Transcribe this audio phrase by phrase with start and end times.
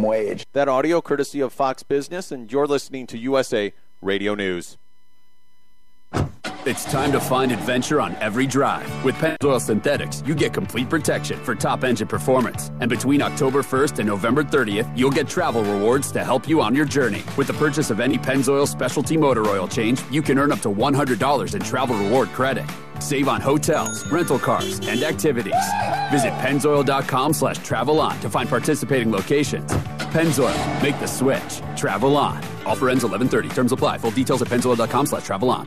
[0.00, 0.46] wage.
[0.54, 4.78] That audio courtesy of Fox Business, and you're listening to USA Radio News.
[6.64, 8.86] It's time to find adventure on every drive.
[9.04, 12.70] With Pennzoil Synthetics, you get complete protection for top engine performance.
[12.78, 16.72] And between October 1st and November 30th, you'll get travel rewards to help you on
[16.72, 17.24] your journey.
[17.36, 20.68] With the purchase of any Pennzoil specialty motor oil change, you can earn up to
[20.68, 22.70] $100 in travel reward credit.
[23.00, 25.64] Save on hotels, rental cars, and activities.
[26.12, 29.72] Visit pennzoil.com slash travel on to find participating locations.
[30.12, 31.60] Pennzoil, make the switch.
[31.76, 32.38] Travel on.
[32.66, 33.48] Offer ends 1130.
[33.48, 33.98] Terms apply.
[33.98, 35.66] Full details at pennzoil.com slash travel on.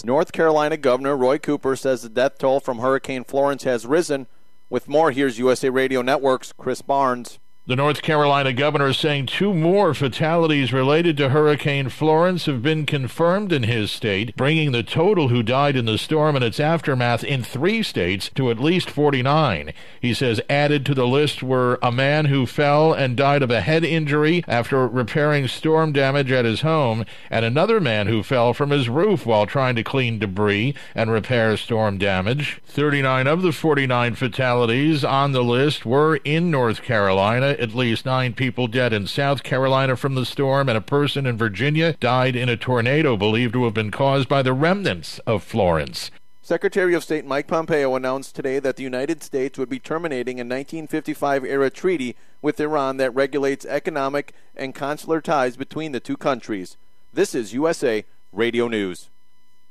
[0.05, 4.27] North Carolina Governor Roy Cooper says the death toll from Hurricane Florence has risen.
[4.69, 7.39] With more, here's USA Radio Network's Chris Barnes.
[7.67, 12.87] The North Carolina governor is saying two more fatalities related to Hurricane Florence have been
[12.87, 17.23] confirmed in his state, bringing the total who died in the storm and its aftermath
[17.23, 19.73] in three states to at least 49.
[20.01, 23.61] He says added to the list were a man who fell and died of a
[23.61, 28.71] head injury after repairing storm damage at his home, and another man who fell from
[28.71, 32.59] his roof while trying to clean debris and repair storm damage.
[32.65, 38.33] 39 of the 49 fatalities on the list were in North Carolina at least nine
[38.33, 42.49] people dead in South Carolina from the storm, and a person in Virginia died in
[42.49, 46.11] a tornado believed to have been caused by the remnants of Florence.
[46.41, 50.43] Secretary of State Mike Pompeo announced today that the United States would be terminating a
[50.43, 56.77] 1955 era treaty with Iran that regulates economic and consular ties between the two countries.
[57.13, 59.09] This is USA Radio News.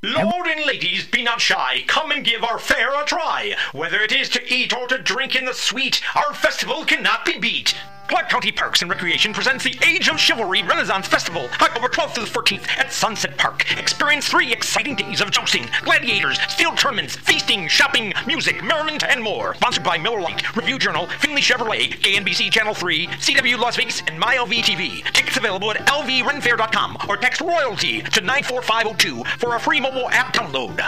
[0.03, 1.85] Lord and ladies, be not shy.
[1.87, 3.55] Come and give our fare a try.
[3.73, 7.39] Whether it is to eat or to drink in the sweet, our festival cannot be
[7.39, 7.75] beat.
[8.11, 12.21] Clark County Parks and Recreation presents the Age of Chivalry Renaissance Festival, October 12th to
[12.23, 13.71] the 14th at Sunset Park.
[13.79, 19.55] Experience three exciting days of jousting, gladiators, field tournaments, feasting, shopping, music, merriment, and more.
[19.55, 24.21] Sponsored by Miller Lite, Review Journal, Finley Chevrolet, KNBC Channel 3, CW Las Vegas, and
[24.21, 25.05] MyLV TV.
[25.13, 30.85] Tickets available at lvrenfair.com or text royalty to 94502 for a free mobile app download.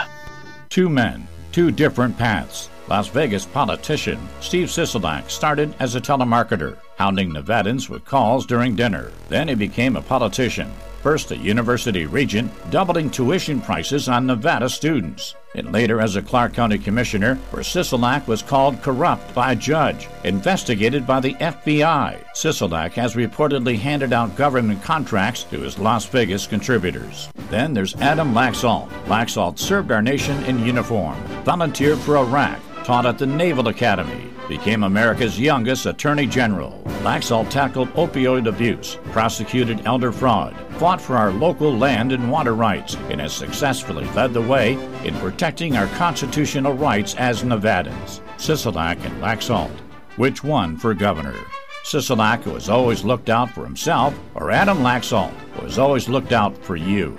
[0.67, 2.69] Two men, two different paths.
[2.89, 9.11] Las Vegas politician Steve Sisolak started as a telemarketer, hounding Nevadans with calls during dinner.
[9.29, 10.69] Then he became a politician,
[11.01, 15.35] first a university regent, doubling tuition prices on Nevada students.
[15.55, 20.09] And later as a Clark County commissioner, where Sisolak was called corrupt by a judge,
[20.25, 22.23] investigated by the FBI.
[22.33, 27.29] Sisolak has reportedly handed out government contracts to his Las Vegas contributors.
[27.49, 28.89] Then there's Adam Laxalt.
[29.05, 34.83] Laxalt served our nation in uniform, volunteered for Iraq, taught at the Naval Academy, became
[34.83, 36.81] America's youngest Attorney General.
[37.01, 42.95] Laxalt tackled opioid abuse, prosecuted elder fraud, fought for our local land and water rights,
[43.09, 44.73] and has successfully led the way
[45.05, 48.21] in protecting our constitutional rights as Nevadans.
[48.37, 49.71] Sisolak and Laxalt.
[50.17, 51.35] Which one for governor?
[51.83, 56.31] Sisolak, who has always looked out for himself, or Adam Laxalt, who has always looked
[56.31, 57.17] out for you?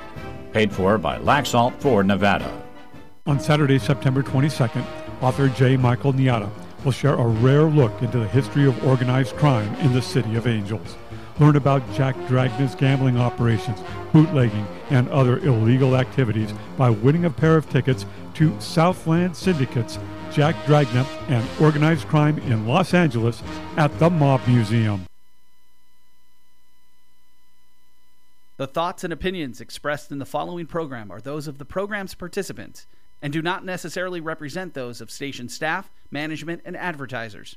[0.53, 2.63] Paid for by Laxalt for Nevada.
[3.27, 4.85] On Saturday, September 22nd,
[5.21, 5.77] author J.
[5.77, 6.51] Michael Niotta
[6.85, 10.47] will share a rare look into the history of organized crime in the City of
[10.47, 10.97] Angels.
[11.41, 13.81] Learn about Jack Dragna's gambling operations,
[14.13, 19.99] bootlegging, and other illegal activities by winning a pair of tickets to Southland Syndicates,
[20.31, 23.43] Jack Dragna, and Organized Crime in Los Angeles
[23.77, 25.07] at the Mob Museum.
[28.57, 32.87] The thoughts and opinions expressed in the following program are those of the program's participants
[33.23, 37.57] and do not necessarily represent those of station staff, management, and advertisers.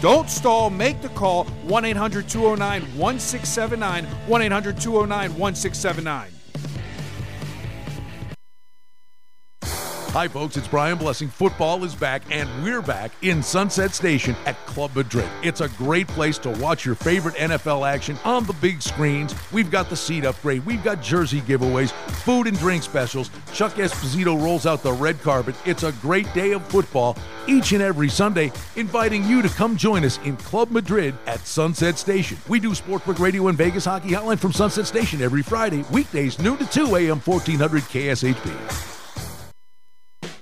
[0.00, 0.70] Don't stall.
[0.70, 4.04] Make the call 1 800 209 1679.
[4.04, 6.37] 1 800 209 1679.
[10.12, 11.28] Hi, folks, it's Brian Blessing.
[11.28, 15.28] Football is back, and we're back in Sunset Station at Club Madrid.
[15.42, 19.34] It's a great place to watch your favorite NFL action on the big screens.
[19.52, 23.30] We've got the seat upgrade, we've got jersey giveaways, food and drink specials.
[23.52, 25.54] Chuck Esposito rolls out the red carpet.
[25.66, 27.16] It's a great day of football
[27.46, 31.98] each and every Sunday, inviting you to come join us in Club Madrid at Sunset
[31.98, 32.38] Station.
[32.48, 36.56] We do Sportsbook Radio and Vegas Hockey Hotline from Sunset Station every Friday, weekdays noon
[36.56, 37.20] to 2 a.m.
[37.20, 38.94] 1400 KSHP.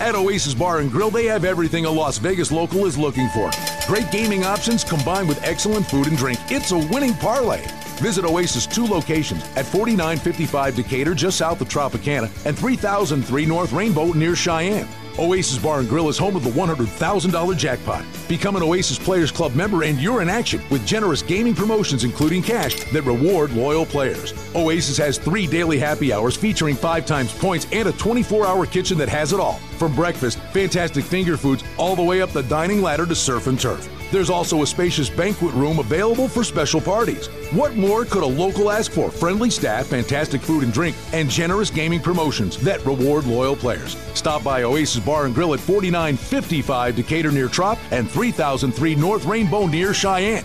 [0.00, 3.50] At Oasis Bar and Grill, they have everything a Las Vegas local is looking for.
[3.86, 6.38] Great gaming options combined with excellent food and drink.
[6.48, 7.62] It's a winning parlay.
[7.98, 14.12] Visit Oasis two locations at 4955 Decatur, just south of Tropicana, and 3003 North Rainbow
[14.12, 14.88] near Cheyenne.
[15.18, 18.04] Oasis Bar and Grill is home of the $100,000 jackpot.
[18.28, 22.42] Become an Oasis Players Club member and you're in action with generous gaming promotions, including
[22.42, 24.34] cash, that reward loyal players.
[24.56, 28.98] Oasis has three daily happy hours featuring five times points and a 24 hour kitchen
[28.98, 29.60] that has it all.
[29.78, 33.58] From breakfast, fantastic finger foods, all the way up the dining ladder to surf and
[33.58, 33.88] turf.
[34.14, 37.26] There's also a spacious banquet room available for special parties.
[37.50, 39.10] What more could a local ask for?
[39.10, 43.96] Friendly staff, fantastic food and drink, and generous gaming promotions that reward loyal players.
[44.14, 49.66] Stop by Oasis Bar and Grill at 4955 Decatur near Trop and 3003 North Rainbow
[49.66, 50.44] near Cheyenne.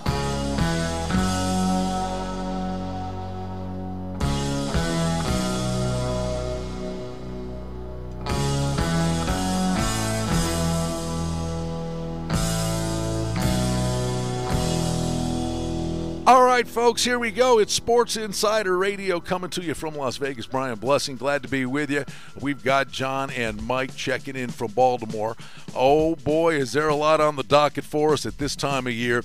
[16.51, 17.59] Right, folks, here we go.
[17.59, 20.45] It's Sports Insider Radio coming to you from Las Vegas.
[20.45, 22.03] Brian Blessing, glad to be with you.
[22.41, 25.37] We've got John and Mike checking in from Baltimore.
[25.73, 28.91] Oh, boy, is there a lot on the docket for us at this time of
[28.91, 29.23] year.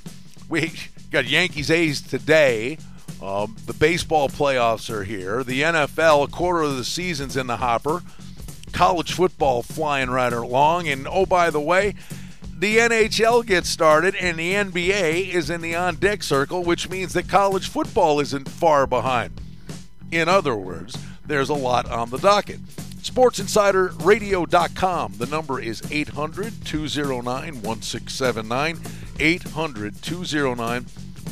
[0.49, 0.73] We
[1.11, 2.79] got Yankees A's today.
[3.21, 5.43] Um, the baseball playoffs are here.
[5.43, 8.03] The NFL, a quarter of the season's in the hopper.
[8.71, 10.87] College football flying right along.
[10.87, 11.97] And oh, by the way,
[12.59, 17.13] the NHL gets started and the NBA is in the on deck circle, which means
[17.13, 19.39] that college football isn't far behind.
[20.11, 22.61] In other words, there's a lot on the docket.
[23.07, 25.15] SportsInsiderRadio.com.
[25.19, 28.79] The number is 800 209 1679.
[29.19, 30.87] 800 209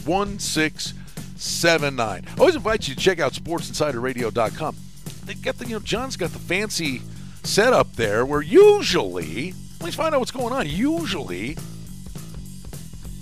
[0.05, 2.25] 1679.
[2.27, 4.77] I always invite you to check out SportsInsiderRadio.com.
[5.25, 7.01] They got the, you know, John's got the fancy
[7.43, 9.55] setup there where usually
[9.85, 10.67] Let's find out what's going on.
[10.67, 11.59] Usually,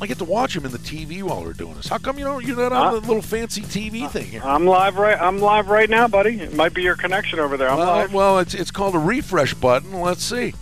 [0.00, 1.88] I get to watch him in the TV while we're doing this.
[1.88, 2.45] How come you don't?
[2.45, 4.42] You're not on Uh, the little fancy TV thing here.
[4.45, 5.21] I'm live right.
[5.21, 6.38] I'm live right now, buddy.
[6.40, 7.69] It might be your connection over there.
[7.69, 8.14] I'm well, live.
[8.14, 10.00] well, it's it's called a refresh button.
[10.00, 10.54] Let's see.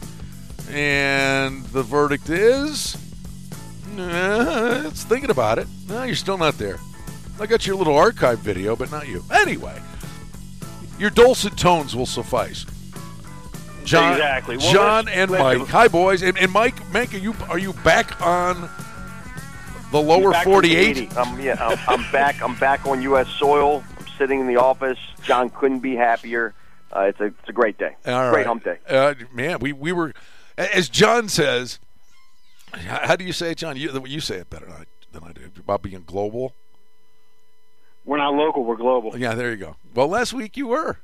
[0.70, 2.96] And the verdict is,
[3.98, 5.68] uh, it's thinking about it.
[5.86, 6.78] No, you're still not there.
[7.38, 9.22] I got your little archive video, but not you.
[9.30, 9.78] Anyway,
[10.98, 12.64] your dulcet tones will suffice.
[13.90, 14.56] John, Exactly.
[14.56, 15.58] Well, John and listen.
[15.58, 15.68] Mike.
[15.68, 16.22] Hi, boys.
[16.22, 18.68] And, and Mike, Mike, are you are you back on
[19.90, 20.96] the lower Back 48?
[20.96, 21.16] Haiti.
[21.16, 22.40] I'm, yeah, I'm, I'm back.
[22.40, 23.28] I'm back on U.S.
[23.28, 23.82] soil.
[23.98, 24.98] I'm sitting in the office.
[25.24, 26.54] John couldn't be happier.
[26.94, 27.96] Uh, it's a it's a great day.
[28.06, 28.46] All great right.
[28.46, 28.78] hump day.
[28.88, 30.12] Uh, man, we, we were,
[30.56, 31.78] as John says,
[32.72, 33.76] how do you say it, John?
[33.76, 36.54] You, you say it better than I, than I do about being global.
[38.04, 38.64] We're not local.
[38.64, 39.16] We're global.
[39.16, 39.76] Yeah, there you go.
[39.94, 40.98] Well, last week you were.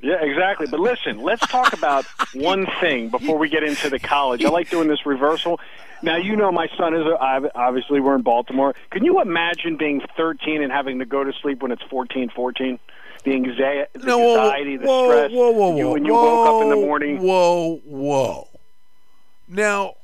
[0.00, 0.66] Yeah, exactly.
[0.70, 4.44] But listen, let's talk about one thing before we get into the college.
[4.44, 5.60] I like doing this reversal.
[6.02, 7.18] Now, you know my son is a,
[7.56, 8.74] obviously we're in Baltimore.
[8.90, 12.78] Can you imagine being 13 and having to go to sleep when it's 14, 14?
[13.24, 15.30] The anxiety, the No, whoa, anxiety, the whoa, stress.
[15.32, 17.20] whoa, whoa, You, whoa, when you woke up in the morning.
[17.20, 18.48] Whoa, whoa.
[19.48, 19.94] Now,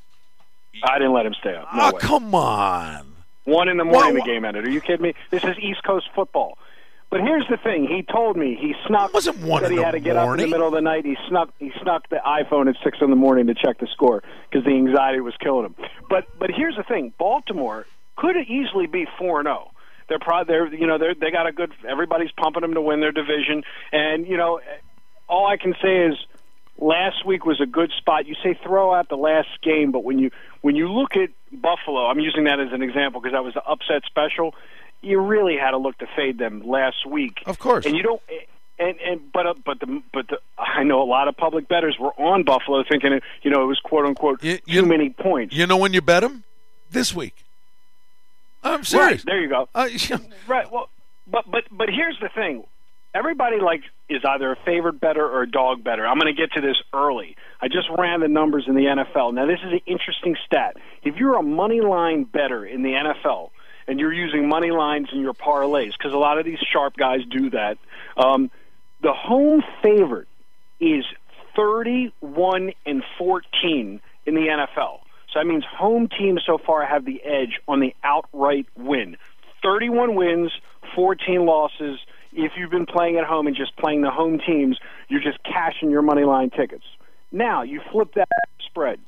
[0.82, 1.68] I didn't let him stay up.
[1.72, 2.00] No ah, way.
[2.00, 3.12] come on.
[3.44, 4.66] One in the morning, Wha- the game ended.
[4.66, 5.14] Are you kidding me?
[5.30, 6.58] This is East Coast football.
[7.10, 9.10] But here's the thing: he told me he snuck.
[9.10, 11.04] It wasn't one in he had to get up in the middle of the night.
[11.04, 11.50] He snuck.
[11.58, 14.72] He snuck the iPhone at six in the morning to check the score because the
[14.72, 15.74] anxiety was killing him.
[16.08, 19.70] But but here's the thing: Baltimore could easily be four and zero.
[20.08, 21.72] They're probably they're you know they are they got a good.
[21.88, 24.60] Everybody's pumping them to win their division, and you know
[25.28, 26.14] all I can say is
[26.78, 28.26] last week was a good spot.
[28.26, 30.30] You say throw out the last game, but when you
[30.60, 33.64] when you look at Buffalo, I'm using that as an example because that was the
[33.64, 34.54] upset special.
[35.04, 37.42] You really had to look to fade them last week.
[37.46, 37.86] Of course.
[37.86, 38.22] And you don't.
[38.78, 41.96] And and but uh, but the but the, I know a lot of public bettors
[42.00, 45.54] were on Buffalo thinking you know it was quote unquote too many points.
[45.54, 46.42] You know when you bet them?
[46.90, 47.44] This week.
[48.64, 49.24] I'm serious.
[49.24, 49.68] Right, there you go.
[49.74, 49.88] Uh,
[50.48, 50.70] right.
[50.72, 50.88] Well,
[51.26, 52.64] but but but here's the thing.
[53.14, 56.04] Everybody like is either a favorite better or a dog better.
[56.06, 57.36] I'm going to get to this early.
[57.60, 59.34] I just ran the numbers in the NFL.
[59.34, 60.76] Now this is an interesting stat.
[61.04, 63.50] If you're a money line better in the NFL
[63.86, 67.20] and you're using money lines in your parlays, because a lot of these sharp guys
[67.28, 67.78] do that,
[68.16, 68.50] um,
[69.02, 70.28] the home favorite
[70.80, 71.04] is
[71.56, 75.00] 31 and 14 in the NFL.
[75.32, 79.16] So that means home teams so far have the edge on the outright win.
[79.62, 80.52] 31 wins,
[80.94, 81.98] 14 losses.
[82.32, 85.90] If you've been playing at home and just playing the home teams, you're just cashing
[85.90, 86.84] your money line tickets.
[87.32, 88.28] Now, you flip that
[88.60, 89.00] spread.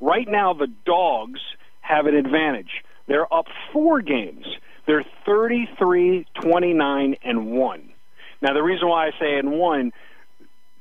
[0.00, 1.40] Right now, the dogs
[1.80, 2.84] have an advantage.
[3.08, 4.46] They're up four games.
[4.86, 7.92] They're 33, 29, and 1.
[8.40, 9.92] Now, the reason why I say and 1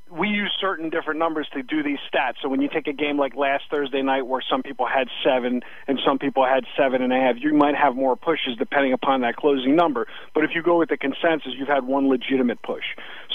[0.09, 2.35] we use certain different numbers to do these stats.
[2.41, 5.61] So when you take a game like last Thursday night, where some people had seven
[5.87, 9.21] and some people had seven and a half, you might have more pushes depending upon
[9.21, 10.07] that closing number.
[10.33, 12.83] But if you go with the consensus, you've had one legitimate push.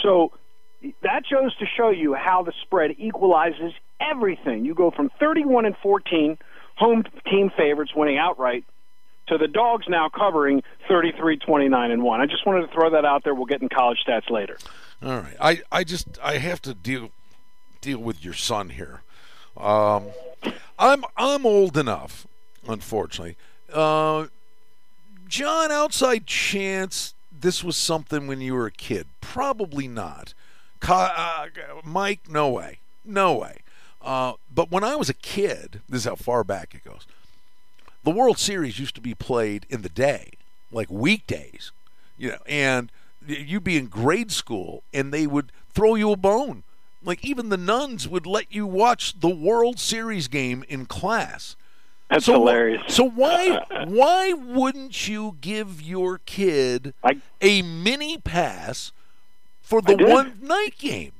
[0.02, 0.32] So
[1.02, 4.64] that goes to show you how the spread equalizes everything.
[4.64, 6.38] You go from 31 and 14
[6.76, 8.64] home team favorites winning outright
[9.28, 13.04] to the dogs now covering 33 29 and 1 i just wanted to throw that
[13.04, 14.56] out there we'll get in college stats later
[15.02, 15.36] All right.
[15.40, 17.10] I, I just I have to deal
[17.80, 19.02] deal with your son here.
[19.56, 20.06] Um,
[20.78, 22.26] I'm I'm old enough,
[22.66, 23.36] unfortunately.
[23.72, 24.26] Uh,
[25.28, 29.06] John, outside chance this was something when you were a kid?
[29.20, 30.34] Probably not.
[30.88, 31.46] Uh,
[31.84, 33.58] Mike, no way, no way.
[34.00, 37.06] Uh, but when I was a kid, this is how far back it goes.
[38.04, 40.32] The World Series used to be played in the day,
[40.72, 41.70] like weekdays,
[42.18, 42.90] you know, and
[43.26, 46.64] you'd be in grade school and they would throw you a bone.
[47.04, 51.56] Like even the nuns would let you watch the World Series game in class.
[52.10, 52.82] That's so, hilarious.
[52.88, 56.94] So why why wouldn't you give your kid
[57.40, 58.92] a mini pass
[59.60, 61.12] for the one night game?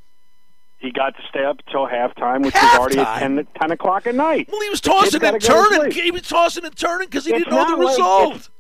[0.83, 4.15] He got to stay up until halftime which was already at 10, 10 o'clock at
[4.15, 5.91] night Well, he was tossing and to turning.
[5.93, 8.31] He was tossing and turning because he It's didn't know the like- result.
[8.35, 8.51] it's-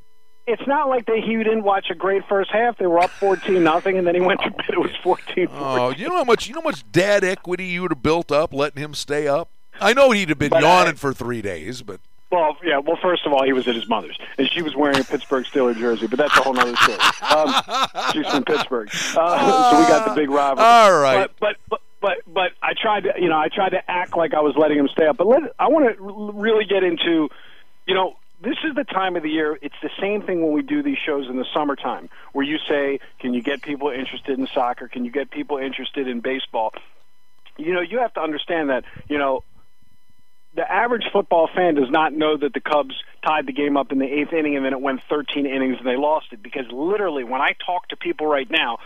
[0.44, 2.76] it's not like they, he didn't watch a great first half.
[2.76, 4.70] They were up fourteen nothing, and then he went to bed.
[4.70, 5.46] It was fourteen.
[5.52, 8.32] Oh, you know how much you know how much dad equity you would have built
[8.32, 9.50] up letting him stay up.
[9.80, 12.00] I know he'd have been But I- yawning for three days, but
[12.32, 12.78] Well, yeah.
[12.78, 15.44] Well, first of all, he was at his mother's, and she was wearing a Pittsburgh
[15.44, 16.08] Steeler jersey.
[16.08, 16.98] But that's a whole other story.
[17.30, 17.54] Um,
[18.12, 20.66] she's from Pittsburgh, uh, so we got the big rivalry.
[20.66, 21.30] All right.
[21.38, 24.34] But, but but but but I tried to you know I tried to act like
[24.34, 25.16] I was letting him stay up.
[25.16, 27.30] But let I want to really get into
[27.86, 28.16] you know.
[28.42, 29.56] This is the time of the year.
[29.62, 32.98] It's the same thing when we do these shows in the summertime, where you say,
[33.20, 34.88] "Can you get people interested in soccer?
[34.88, 36.74] Can you get people interested in baseball?"
[37.56, 38.82] You know, you have to understand that.
[39.08, 39.44] You know,
[40.54, 43.98] the average football fan does not know that the Cubs tied the game up in
[43.98, 46.42] the eighth inning and then it went 13 innings and they lost it.
[46.42, 48.78] Because literally, when I talk to people right now,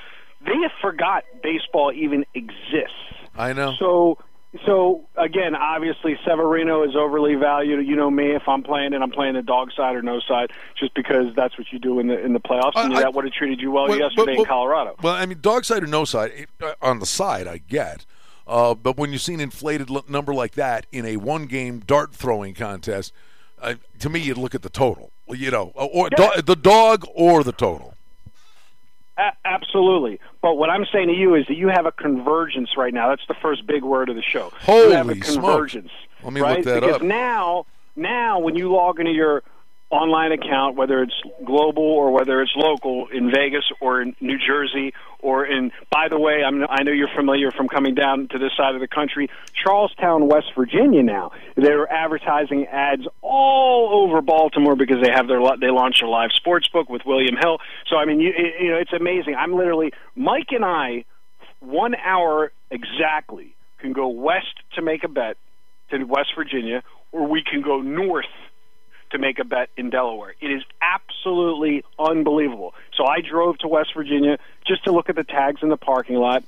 [0.45, 2.95] they have forgot baseball even exists.
[3.37, 3.75] I know.
[3.79, 4.19] So,
[4.65, 7.87] so again, obviously Severino is overly valued.
[7.87, 10.51] You know me, if I'm playing and I'm playing the dog side or no side,
[10.79, 13.25] just because that's what you do in the in the playoffs, and I- that would
[13.25, 14.97] have treated you well, Well, yesterday well, in Colorado.
[15.03, 18.07] Well, I mean, dog side or no side, uh, on the side, I get.
[18.47, 22.15] Uh, but when you see an inflated l- number like that in a one-game dart
[22.15, 23.13] throwing contest,
[23.61, 25.11] uh, to me, you'd look at the total.
[25.29, 27.95] You know, or do- the dog or the total.
[29.19, 30.21] A- absolutely.
[30.43, 33.09] But what I'm saying to you is that you have a convergence right now.
[33.09, 34.53] That's the first big word of the show.
[34.67, 35.77] you have a Holy smokes.
[36.23, 36.57] Let me right?
[36.57, 37.03] look that because up.
[37.03, 39.43] now, now when you log into your
[39.91, 41.15] online account, whether it's
[41.45, 45.71] global or whether it's local in Vegas or in New Jersey or in.
[45.91, 48.81] By the way, I'm, I know you're familiar from coming down to this side of
[48.81, 51.03] the country, Charlestown, West Virginia.
[51.03, 56.31] Now they're advertising ads all over Baltimore because they have their they launched a live
[56.35, 57.59] sports book with William Hill.
[57.89, 59.37] So I mean, you, you know, it's amazing.
[59.37, 61.05] I'm literally Mike and I,
[61.61, 65.37] one hour exactly, can go west to make a bet
[65.91, 68.27] to West Virginia, or we can go north
[69.11, 70.35] to make a bet in Delaware.
[70.41, 72.75] It is absolutely unbelievable.
[72.97, 76.17] So I drove to West Virginia just to look at the tags in the parking
[76.17, 76.45] lot.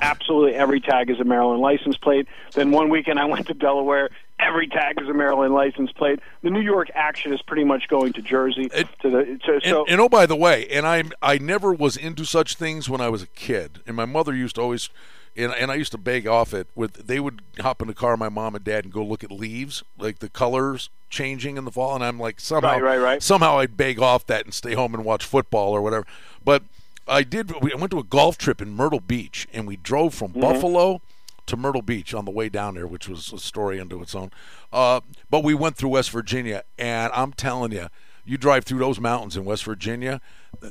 [0.00, 2.26] Absolutely every tag is a Maryland license plate.
[2.52, 4.10] Then one weekend I went to Delaware.
[4.40, 6.18] Every tag is a Maryland license plate.
[6.42, 8.68] The New York action is pretty much going to Jersey.
[8.68, 11.96] to the, to, so, and, and oh, by the way, and I I never was
[11.96, 14.90] into such things when I was a kid, and my mother used to always
[15.36, 18.16] and, and I used to beg off it with they would hop in the car
[18.16, 21.70] my mom and dad and go look at leaves like the colors changing in the
[21.70, 23.22] fall and I'm like somehow Right, right, right.
[23.22, 26.06] somehow I'd beg off that and stay home and watch football or whatever
[26.44, 26.62] but
[27.06, 30.32] I did we went to a golf trip in Myrtle Beach and we drove from
[30.32, 30.40] Mhm.
[30.40, 31.02] Buffalo
[31.46, 34.30] to Myrtle Beach on the way down there which was a story unto its own
[34.72, 35.00] uh,
[35.30, 37.88] but we went through West Virginia and I'm telling you
[38.24, 40.20] you drive through those mountains in West Virginia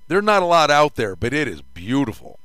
[0.08, 2.40] there's not a lot out there but it is beautiful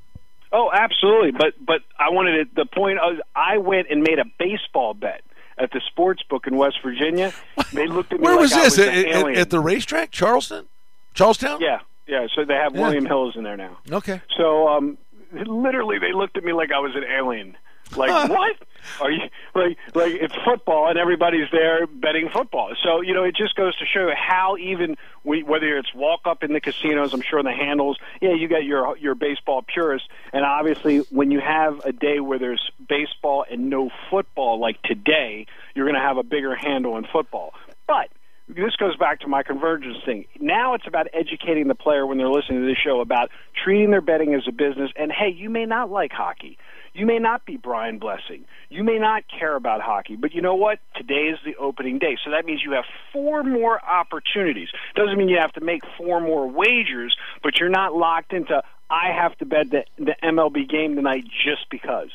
[0.53, 1.33] Oh, absolutely.
[1.33, 5.23] But but I wanted to, the point of I went and made a baseball bet
[5.59, 7.33] at the sports book in West Virginia.
[7.73, 8.79] They looked at me Where like was I this?
[8.79, 9.39] was At, an at- alien.
[9.41, 10.67] at the racetrack, Charleston,
[11.15, 11.61] Charlestown.
[11.61, 12.27] Yeah, yeah.
[12.35, 12.83] So they have Yeah.
[12.83, 13.79] William Hills in there now.
[13.91, 14.21] Okay.
[14.37, 14.97] So um,
[15.33, 17.57] literally, they looked at me like I was an alien.
[17.97, 18.57] Like what?
[19.01, 19.23] Are you
[19.55, 22.75] like like it's football and everybody's there betting football?
[22.83, 26.43] So you know it just goes to show how even we whether it's walk up
[26.43, 27.99] in the casinos, I'm sure the handles.
[28.21, 32.39] Yeah, you got your your baseball purists, and obviously when you have a day where
[32.39, 37.05] there's baseball and no football, like today, you're going to have a bigger handle in
[37.13, 37.53] football.
[37.87, 38.09] But
[38.49, 40.25] this goes back to my convergence thing.
[40.41, 43.31] Now it's about educating the player when they're listening to this show about
[43.63, 44.91] treating their betting as a business.
[44.97, 46.57] And hey, you may not like hockey.
[46.95, 48.45] You may not be Brian Blessing.
[48.71, 50.17] You may not care about hockey.
[50.17, 50.79] But you know what?
[50.97, 52.17] Today is the opening day.
[52.25, 54.69] So that means you have four more opportunities.
[54.95, 59.13] Doesn't mean you have to make four more wagers, but you're not locked into, I
[59.13, 62.11] have to bet the, the MLB game tonight just because.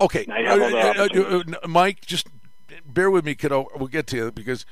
[0.00, 2.26] Okay, Now you have other Uh, uh, uh, uh, Mike, just
[2.84, 3.68] bear with me, kiddo.
[3.76, 4.66] We'll get to you because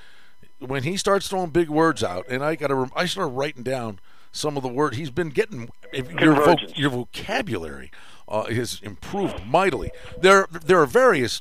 [0.59, 4.01] when he starts throwing big words out, and I got to, I started writing down
[4.33, 5.71] some of the word he's been getting.
[5.93, 7.91] Your voc- your vocabulary
[8.29, 9.91] uh, has improved mightily.
[10.21, 11.41] There, there are various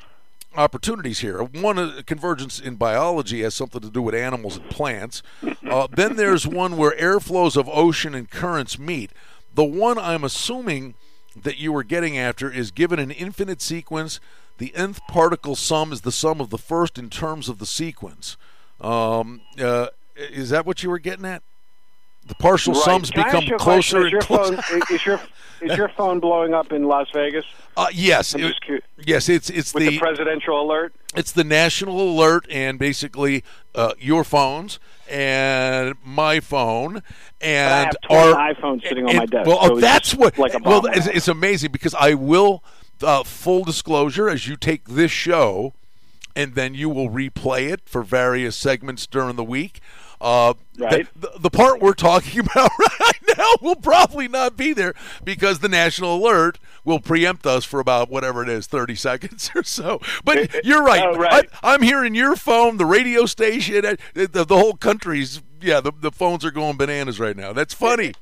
[0.56, 1.44] opportunities here.
[1.44, 5.22] One, uh, convergence in biology has something to do with animals and plants.
[5.70, 9.12] Uh, then there's one where airflows of ocean and currents meet.
[9.54, 10.96] The one I'm assuming
[11.36, 14.20] that you were getting after is given an infinite sequence,
[14.58, 18.36] the nth partial sum is the sum of the first in terms of the sequence.
[18.82, 21.44] Um, uh, is that what you were getting at?
[22.30, 22.84] The partial Right.
[22.84, 24.62] sums Can become ask you a closer and closer.
[24.62, 25.20] Phone, is your
[25.62, 27.44] is your phone blowing up in Las Vegas?
[27.76, 28.56] Uh, yes, it-
[29.06, 30.94] yes, it's it's the, the presidential alert.
[31.16, 33.44] It's the national alert, and basically
[33.76, 37.02] uh, your phones and my phone
[37.42, 40.38] and I have 20 our iPhones sitting on my desk, Well, so that's what.
[40.38, 42.64] like a well, it's, it's amazing because I will.
[43.02, 45.74] Uh, full disclosure: as you take this show,
[46.36, 49.80] and then you will replay it for various segments during the week.
[50.22, 51.08] Uh, Right.
[51.14, 54.94] The, the, the part we're talking about right now will probably not be there
[55.26, 59.64] because the national alert will preempt us for about whatever it is, 30 seconds or
[59.64, 60.00] so.
[60.24, 61.04] But you're right.
[61.06, 61.50] Oh, right.
[61.62, 65.92] I, I'm hearing your phone, the radio station, uh, the, the whole country's, yeah, the,
[66.00, 67.52] the phones are going bananas right now.
[67.52, 68.14] That's funny.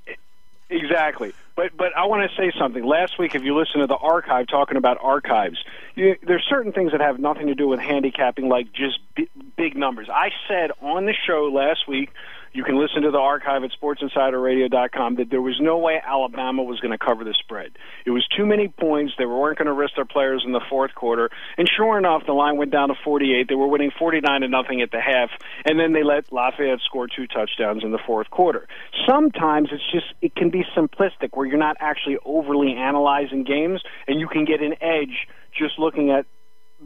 [0.70, 1.34] Exactly.
[1.58, 2.86] But but I want to say something.
[2.86, 5.58] Last week, if you listen to the archive talking about archives,
[5.96, 9.76] you, there's certain things that have nothing to do with handicapping, like just b- big
[9.76, 10.08] numbers.
[10.08, 12.12] I said on the show last week.
[12.58, 16.80] You can listen to the archive at SportsInsiderRadio.com that there was no way Alabama was
[16.80, 17.78] going to cover the spread.
[18.04, 19.14] It was too many points.
[19.16, 21.30] They weren't going to risk their players in the fourth quarter.
[21.60, 23.48] And sure enough, the line went down to 48.
[23.48, 25.30] They were winning 49 to nothing at the half,
[25.66, 28.68] and then they let Lafayette score two touchdowns in the fourth quarter.
[29.08, 34.20] Sometimes it's just it can be simplistic where you're not actually overly analyzing games, and
[34.20, 36.26] you can get an edge just looking at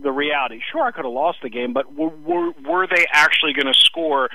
[0.04, 0.60] the reality.
[0.70, 3.80] Sure, I could have lost the game, but were, were, were they actually going to
[3.80, 4.30] score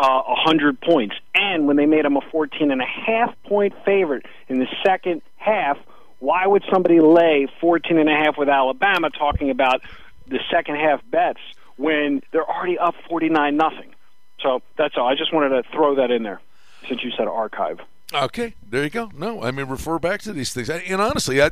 [0.00, 1.14] uh, a hundred points?
[1.34, 5.22] And when they made them a fourteen and a half point favorite in the second
[5.36, 5.76] half,
[6.18, 9.10] why would somebody lay fourteen and a half with Alabama?
[9.10, 9.82] Talking about
[10.26, 11.40] the second half bets
[11.76, 13.94] when they're already up forty nine nothing.
[14.42, 15.06] So that's all.
[15.06, 16.40] I just wanted to throw that in there
[16.88, 17.80] since you said archive.
[18.12, 19.10] Okay, there you go.
[19.14, 20.68] No, I mean refer back to these things.
[20.68, 21.50] And honestly, I,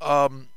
[0.00, 0.48] um,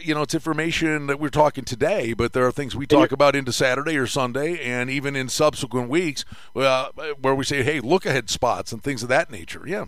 [0.00, 3.34] you know, it's information that we're talking today, but there are things we talk about
[3.34, 6.88] into Saturday or Sunday, and even in subsequent weeks, uh,
[7.20, 9.62] where we say, "Hey, look ahead spots" and things of that nature.
[9.66, 9.86] Yeah.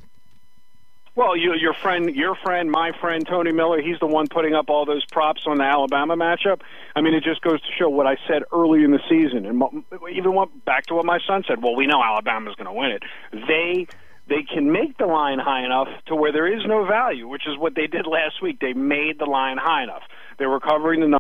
[1.17, 4.69] Well, you, your friend, your friend, my friend, Tony Miller, he's the one putting up
[4.69, 6.61] all those props on the Alabama matchup.
[6.97, 9.85] I mean, it just goes to show what I said early in the season, and
[10.11, 11.63] even went back to what my son said.
[11.63, 13.03] Well, we know Alabama's going to win it.
[13.47, 13.87] They
[14.29, 17.59] they can make the line high enough to where there is no value, which is
[17.59, 18.59] what they did last week.
[18.61, 20.03] They made the line high enough.
[20.39, 21.19] They were covering the number.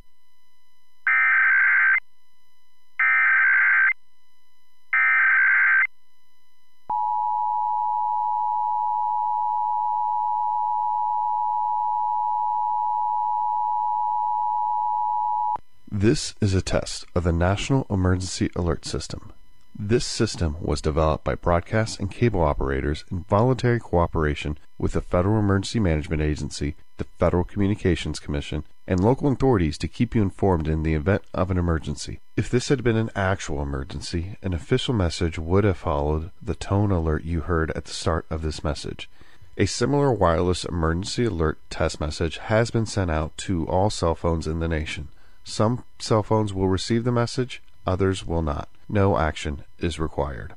[15.90, 19.33] This is a test of the National Emergency Alert System.
[19.76, 25.40] This system was developed by broadcast and cable operators in voluntary cooperation with the Federal
[25.40, 30.84] Emergency Management Agency, the Federal Communications Commission, and local authorities to keep you informed in
[30.84, 32.20] the event of an emergency.
[32.36, 36.92] If this had been an actual emergency, an official message would have followed the tone
[36.92, 39.10] alert you heard at the start of this message.
[39.58, 44.46] A similar wireless emergency alert test message has been sent out to all cell phones
[44.46, 45.08] in the nation.
[45.42, 48.68] Some cell phones will receive the message, others will not.
[48.88, 50.54] No action is required.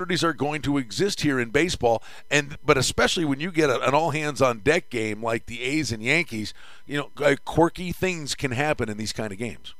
[0.00, 2.00] opportunities are going to exist here in baseball
[2.30, 5.60] and but especially when you get a, an all hands on deck game like the
[5.60, 6.54] A's and Yankees
[6.86, 9.74] you know uh, quirky things can happen in these kind of games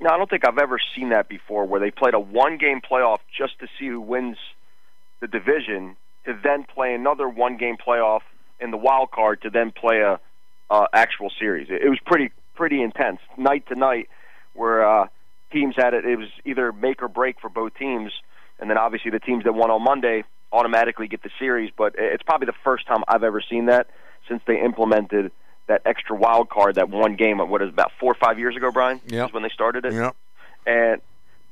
[0.00, 2.80] no I don't think I've ever seen that before where they played a one game
[2.80, 4.38] playoff just to see who wins
[5.20, 8.22] the division to then play another one game playoff
[8.58, 10.18] in the wild card to then play a
[10.72, 11.68] uh, actual series.
[11.70, 14.08] It, it was pretty pretty intense, night to night,
[14.54, 15.06] where uh,
[15.52, 16.04] teams had it.
[16.04, 18.10] It was either make or break for both teams,
[18.58, 21.70] and then obviously the teams that won on Monday automatically get the series.
[21.76, 23.86] But it's probably the first time I've ever seen that
[24.28, 25.30] since they implemented
[25.68, 27.38] that extra wild card, that one game.
[27.38, 29.00] Of what is about four or five years ago, Brian?
[29.06, 29.92] Yeah, when they started it.
[29.92, 30.12] Yeah,
[30.66, 31.02] and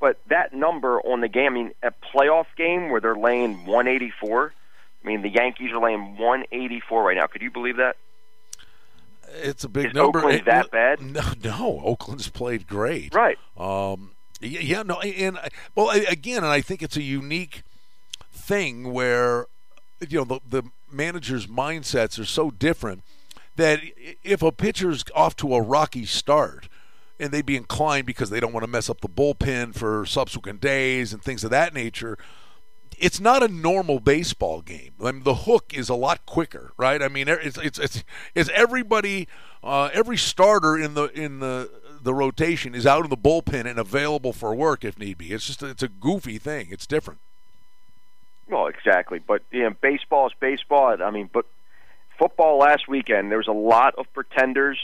[0.00, 4.54] but that number on the game, I mean, a playoff game where they're laying 184.
[5.02, 7.26] I mean, the Yankees are laying 184 right now.
[7.26, 7.96] Could you believe that?
[9.34, 10.18] It's a big Is number.
[10.20, 11.00] Oakland that bad?
[11.00, 13.14] No, no, Oakland's played great.
[13.14, 13.38] Right.
[13.56, 15.38] Um, yeah, no, and
[15.74, 17.62] well, again, and I think it's a unique
[18.32, 19.46] thing where
[20.08, 23.02] you know the the managers' mindsets are so different
[23.56, 23.80] that
[24.24, 26.68] if a pitcher's off to a rocky start
[27.18, 30.60] and they'd be inclined because they don't want to mess up the bullpen for subsequent
[30.60, 32.16] days and things of that nature.
[33.00, 34.92] It's not a normal baseball game.
[35.02, 37.02] I mean, the hook is a lot quicker, right?
[37.02, 39.26] I mean, it's it's it's, it's everybody,
[39.64, 41.70] uh, every starter in the in the
[42.02, 45.32] the rotation is out in the bullpen and available for work if need be.
[45.32, 46.68] It's just it's a goofy thing.
[46.70, 47.20] It's different.
[48.48, 49.18] Well, exactly.
[49.18, 50.96] But you know, baseball is baseball.
[51.02, 51.46] I mean, but
[52.18, 54.78] football last weekend, there was a lot of pretenders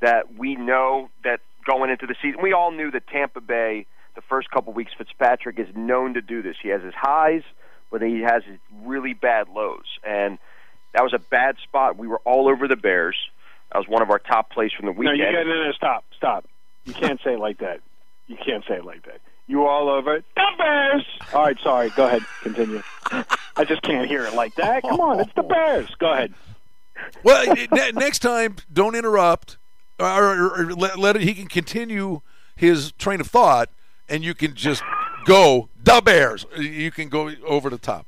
[0.00, 4.22] that we know that going into the season, we all knew that Tampa Bay, the
[4.22, 6.56] first couple weeks, Fitzpatrick is known to do this.
[6.62, 7.42] He has his highs,
[7.90, 10.38] but he has his really bad lows, and
[10.92, 11.96] that was a bad spot.
[11.96, 13.16] We were all over the Bears.
[13.72, 15.18] That was one of our top plays from the weekend.
[15.18, 16.46] No, you got no, no, stop, stop.
[16.84, 17.80] You can't say it like that.
[18.26, 19.20] You can't say it like that.
[19.46, 20.24] You all over it.
[20.34, 21.06] the Bears.
[21.34, 21.90] All right, sorry.
[21.90, 22.22] Go ahead.
[22.42, 22.82] Continue.
[23.10, 24.82] I just can't hear it like that.
[24.82, 25.88] Come on, it's the Bears.
[25.98, 26.32] Go ahead.
[27.22, 29.56] Well, ne- next time, don't interrupt,
[29.98, 32.20] or, or, or let, let it, he can continue
[32.54, 33.68] his train of thought,
[34.12, 34.82] and you can just
[35.24, 36.46] go the Bears.
[36.56, 38.06] You can go over the top.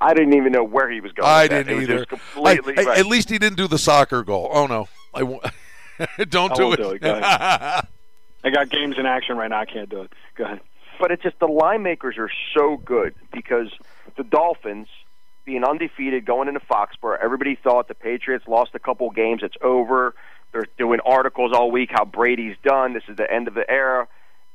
[0.00, 1.26] I didn't even know where he was going.
[1.28, 2.04] I with didn't It either.
[2.04, 2.98] completely I- I- right.
[2.98, 4.50] At least he didn't do the soccer goal.
[4.52, 5.42] Oh no, I won't.
[6.28, 6.76] don't I do it.
[6.76, 7.00] do it.
[7.00, 7.20] Go.
[7.22, 9.60] I got games in action right now.
[9.60, 10.12] I can't do it.
[10.36, 10.60] Go ahead.
[11.00, 13.68] but it's just the line makers are so good because
[14.16, 14.88] the Dolphins
[15.44, 20.14] being undefeated going into Foxborough, everybody thought the Patriots lost a couple games, it's over.
[20.52, 24.08] They're doing articles all week how Brady's done, this is the end of the era.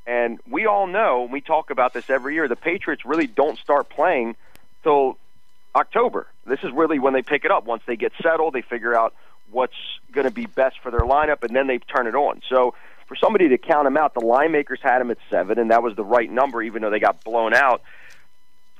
[0.05, 3.89] And we all know, we talk about this every year, the Patriots really don't start
[3.89, 4.35] playing
[4.83, 5.17] till
[5.75, 6.27] October.
[6.45, 7.65] This is really when they pick it up.
[7.65, 9.13] Once they get settled, they figure out
[9.51, 9.75] what's
[10.11, 12.41] going to be best for their lineup, and then they turn it on.
[12.49, 12.73] So
[13.07, 15.83] for somebody to count them out, the line makers had them at seven, and that
[15.83, 17.81] was the right number, even though they got blown out,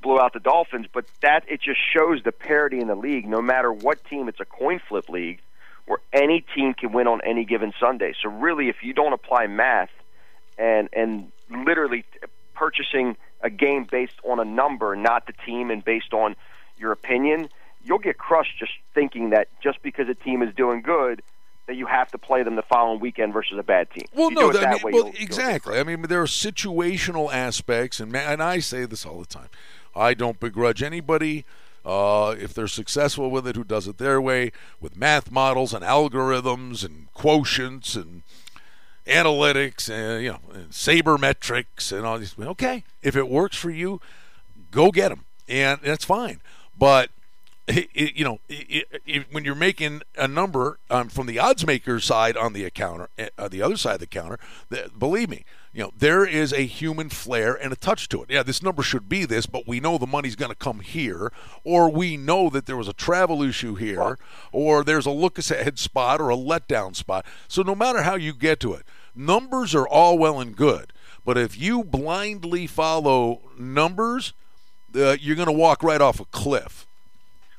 [0.02, 0.88] blew out the Dolphins.
[0.92, 3.28] But that it just shows the parity in the league.
[3.28, 5.40] No matter what team, it's a coin flip league
[5.86, 8.14] where any team can win on any given Sunday.
[8.24, 9.90] So really, if you don't apply math
[10.58, 12.06] and and literally
[12.56, 16.36] purchasing a game based on a number, not the team, and based on
[16.78, 17.50] your opinion,
[17.84, 21.22] you'll get crushed just thinking that just because a team is doing good,
[21.68, 24.06] that you have to play them the following weekend versus a bad team.
[24.14, 25.80] Well, no, that- that way, well, exactly.
[25.80, 29.50] I mean, there are situational aspects, and and I say this all the time.
[29.96, 31.44] I don't begrudge anybody
[31.84, 35.84] uh, if they're successful with it, who does it their way with math models and
[35.84, 38.22] algorithms and quotients and
[39.06, 42.36] analytics and you know and sabermetrics and all these.
[42.38, 44.00] Okay, if it works for you,
[44.72, 46.42] go get them, and that's fine.
[46.78, 47.10] But
[47.68, 52.00] it, it, you know, it, when you're making a number um, from the odds maker
[52.00, 55.82] side on the counter, uh, the other side of the counter, the, believe me, you
[55.82, 58.30] know there is a human flair and a touch to it.
[58.30, 61.32] Yeah, this number should be this, but we know the money's going to come here,
[61.64, 64.18] or we know that there was a travel issue here,
[64.52, 67.26] or there's a look ahead spot or a letdown spot.
[67.48, 70.92] So no matter how you get to it, numbers are all well and good,
[71.26, 74.34] but if you blindly follow numbers,
[74.96, 76.86] uh, you're going to walk right off a cliff.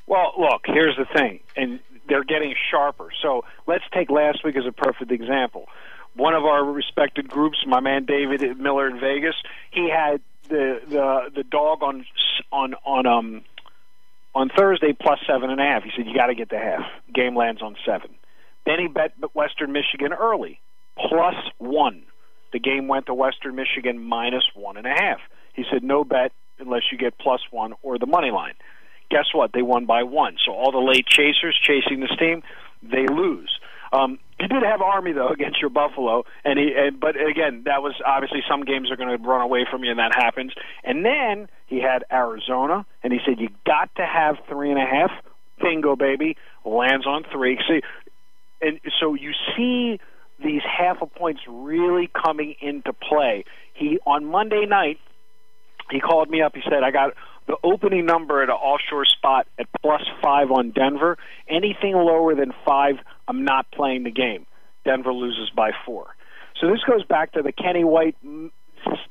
[0.07, 3.09] Well, look, here's the thing, and they're getting sharper.
[3.23, 5.69] So let's take last week as a perfect example.
[6.15, 9.35] One of our respected groups, my man David Miller in Vegas,
[9.71, 12.05] he had the the the dog on
[12.53, 13.43] on on um
[14.35, 15.83] on Thursday plus seven and a half.
[15.83, 16.85] He said you got to get the half.
[17.13, 18.11] Game lands on seven.
[18.67, 20.61] Then he bet Western Michigan early
[20.97, 22.03] plus one.
[22.53, 25.21] The game went to Western Michigan minus one and a half.
[25.55, 28.55] He said no bet unless you get plus one or the money line
[29.13, 29.53] guess what?
[29.53, 30.37] They won by one.
[30.45, 32.43] So all the late chasers chasing this team,
[32.83, 33.59] they lose.
[33.93, 36.73] Um, he did have Army though against your Buffalo, and he.
[36.77, 39.91] And, but again, that was obviously some games are going to run away from you,
[39.91, 40.53] and that happens.
[40.83, 44.87] And then he had Arizona, and he said you got to have three and a
[44.87, 45.11] half.
[45.63, 47.59] Bingo, baby, lands on three.
[47.69, 47.83] See,
[48.61, 50.01] and so you see
[50.43, 53.45] these half a points really coming into play.
[53.75, 54.99] He on Monday night,
[55.91, 56.55] he called me up.
[56.55, 57.13] He said, "I got
[57.47, 61.19] the opening number at an offshore spot at plus five on Denver.
[61.49, 62.97] Anything lower than five,
[63.29, 64.47] I'm not playing the game.
[64.85, 66.15] Denver loses by four.
[66.61, 68.51] So this goes back to the Kenny White mm,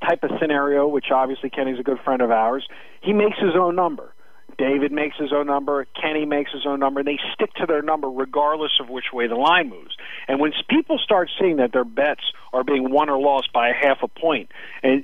[0.08, 2.68] type of scenario, which obviously Kenny's a good friend of ours.
[3.02, 4.14] He makes his own number.
[4.62, 5.88] David makes his own number.
[6.00, 7.00] Kenny makes his own number.
[7.00, 9.98] and They stick to their number regardless of which way the line moves.
[10.28, 12.22] And when people start seeing that their bets
[12.54, 14.52] are being won or lost by a half a point
[14.84, 15.04] and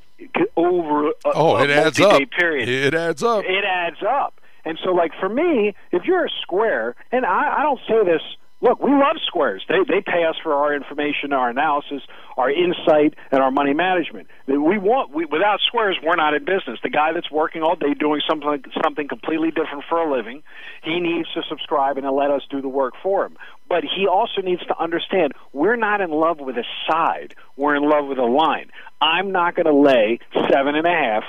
[0.55, 2.21] over a, oh, it adds up.
[2.37, 3.45] period, it adds up.
[3.45, 4.39] It adds up.
[4.63, 8.21] And so, like for me, if you're a square, and I, I don't say this
[8.61, 9.63] look, we love squares.
[9.67, 12.01] They they pay us for our information, our analysis,
[12.35, 14.27] our insight, and our money management.
[14.47, 16.79] We want we, without squares, we're not in business.
[16.81, 20.43] The guy that's working all day doing something something completely different for a living,
[20.83, 23.37] he needs to subscribe and let us do the work for him.
[23.69, 27.35] But he also needs to understand we're not in love with a side.
[27.55, 28.71] We're in love with a line.
[29.01, 31.23] I'm not going to lay seven and a half.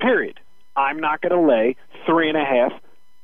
[0.00, 0.40] Period.
[0.76, 2.72] I'm not going to lay three and a half.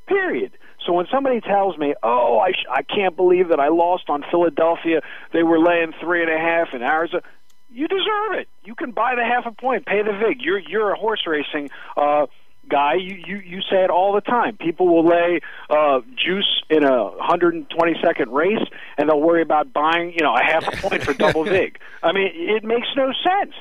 [0.06, 0.52] Period
[0.87, 4.25] so when somebody tells me, "Oh, I sh- I can't believe that I lost on
[4.31, 5.01] Philadelphia.
[5.33, 7.22] They were laying three and a half in Arizona."
[7.68, 8.49] You deserve it.
[8.64, 10.40] You can buy the half a point, pay the vig.
[10.40, 12.27] You're you're a horse racing uh,
[12.68, 12.94] guy.
[12.94, 14.57] You, you you say it all the time.
[14.57, 18.64] People will lay uh, juice in a 120 second race,
[18.96, 21.79] and they'll worry about buying you know a half a point for double vig.
[22.03, 23.55] I mean, it makes no sense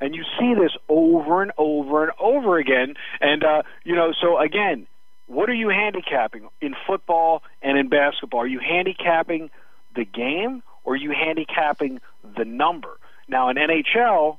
[0.00, 2.94] and you see this over and over and over again.
[3.20, 4.88] And uh, you know, so again,
[5.26, 8.40] what are you handicapping in football and in basketball?
[8.40, 9.50] Are you handicapping
[9.94, 12.00] the game or are you handicapping
[12.36, 12.98] the number?
[13.28, 14.38] Now, in NHL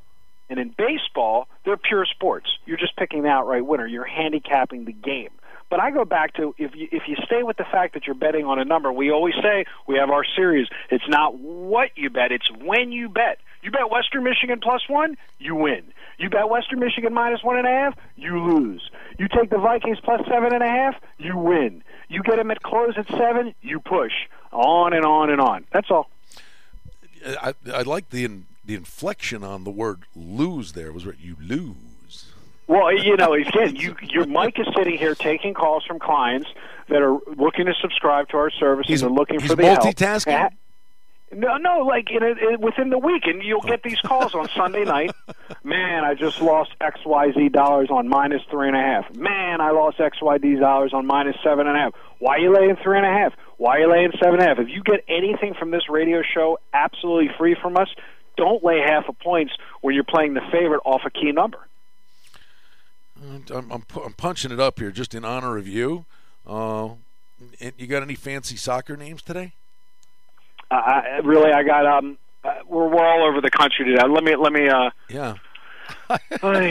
[0.50, 2.48] and in baseball, they're pure sports.
[2.66, 3.88] You're just picking the outright winner.
[3.88, 5.30] You're handicapping the game.
[5.70, 8.14] But I go back to if you if you stay with the fact that you're
[8.14, 10.68] betting on a number, we always say we have our series.
[10.92, 13.40] It's not what you bet; it's when you bet.
[13.64, 15.82] You bet Western Michigan plus one, you win.
[16.24, 18.90] You bet Western Michigan minus one and a half, you lose.
[19.20, 21.84] You take the Vikings plus seven and a half, you win.
[22.08, 24.14] You get them at close at seven, you push.
[24.54, 25.66] On and on and on.
[25.74, 26.10] That's all.
[27.26, 28.30] I, I like the
[28.64, 30.72] the inflection on the word lose.
[30.72, 32.32] There was where you lose.
[32.68, 36.48] Well, you know, again, you, your Mike is sitting here taking calls from clients
[36.88, 40.38] that are looking to subscribe to our services He's, and looking for the multitasking.
[40.38, 40.54] help.
[41.36, 44.84] No, no, like in, in within the week, and you'll get these calls on Sunday
[44.86, 45.12] night.
[45.64, 49.14] Man, I just lost X Y Z dollars on minus three and a half.
[49.16, 51.94] Man, I lost X Y Z dollars on minus seven and a half.
[52.20, 53.34] Why are you laying three and a half?
[53.58, 54.60] Why are you laying seven and a half?
[54.60, 57.90] If you get anything from this radio show absolutely free from us,
[58.38, 61.60] don't lay half a points when you're playing the favorite off a key number.
[63.22, 66.06] I'm, I'm, I'm punching it up here just in honor of you.
[66.46, 66.90] Uh,
[67.78, 69.54] you got any fancy soccer names today?
[70.72, 74.04] Uh, I, really, I got um, uh, we're we're all over the country today.
[74.08, 74.90] Let me let me uh.
[75.10, 75.36] Yeah.
[76.10, 76.20] ay,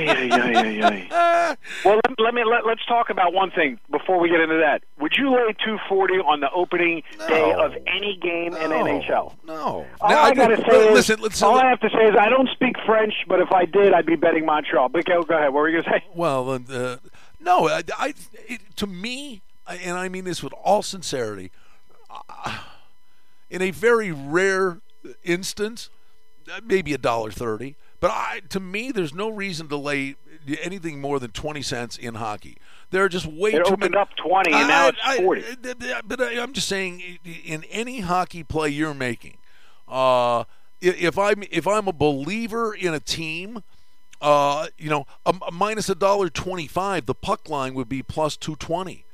[0.09, 4.41] ay, ay, well, let, let me let, let's talk about one thing before we get
[4.41, 4.83] into that.
[5.01, 7.29] Would you lay 240 on the opening no.
[7.29, 8.61] day of any game no.
[8.61, 9.35] in NHL?
[9.47, 9.87] No.
[10.01, 12.15] All now, I, I gotta say is, listen, listen, all I have to say is
[12.19, 14.89] I don't speak French, but if I did, I'd be betting Montreal.
[14.89, 15.53] But go, go ahead.
[15.53, 16.05] What were you gonna say?
[16.15, 16.97] Well, uh,
[17.41, 18.15] No, I, I
[18.49, 21.51] it, to me, and I mean this with all sincerity,
[22.11, 22.59] uh,
[23.53, 24.81] in a very rare
[25.23, 25.91] instance,
[26.53, 27.77] uh, maybe a dollar thirty.
[28.01, 30.17] But I, to me, there's no reason to lay
[30.61, 32.57] anything more than twenty cents in hockey.
[32.91, 33.97] There are just way it too opened many.
[33.97, 35.45] up twenty, and now it's forty.
[35.45, 39.37] I, but I, I'm just saying, in any hockey play you're making,
[39.87, 40.45] uh,
[40.81, 43.63] if I'm if I'm a believer in a team,
[44.21, 48.37] uh, you know, a, a minus a dollar twenty-five, the puck line would be plus
[48.37, 49.05] two twenty.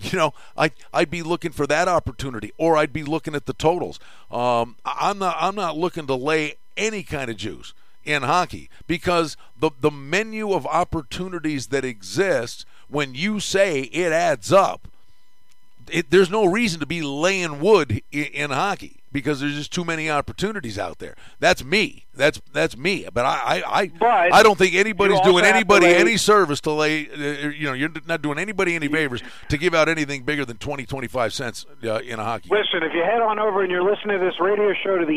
[0.00, 3.52] You know, I I'd be looking for that opportunity, or I'd be looking at the
[3.52, 3.98] totals.
[4.30, 9.36] Um, I'm not I'm not looking to lay any kind of juice in hockey because
[9.58, 14.88] the the menu of opportunities that exists when you say it adds up,
[15.90, 19.84] it, there's no reason to be laying wood in, in hockey because there's just too
[19.84, 21.14] many opportunities out there.
[21.40, 22.06] That's me.
[22.14, 23.06] That's that's me.
[23.12, 26.72] But I I I, But I don't think anybody's doing anybody lay- any service to
[26.72, 27.08] lay.
[27.08, 30.56] Uh, you know, you're not doing anybody any favors to give out anything bigger than
[30.56, 32.48] 20, 25 cents uh, in a hockey.
[32.48, 32.58] game.
[32.58, 35.12] Listen, if you head on over and you're listening to this radio show to the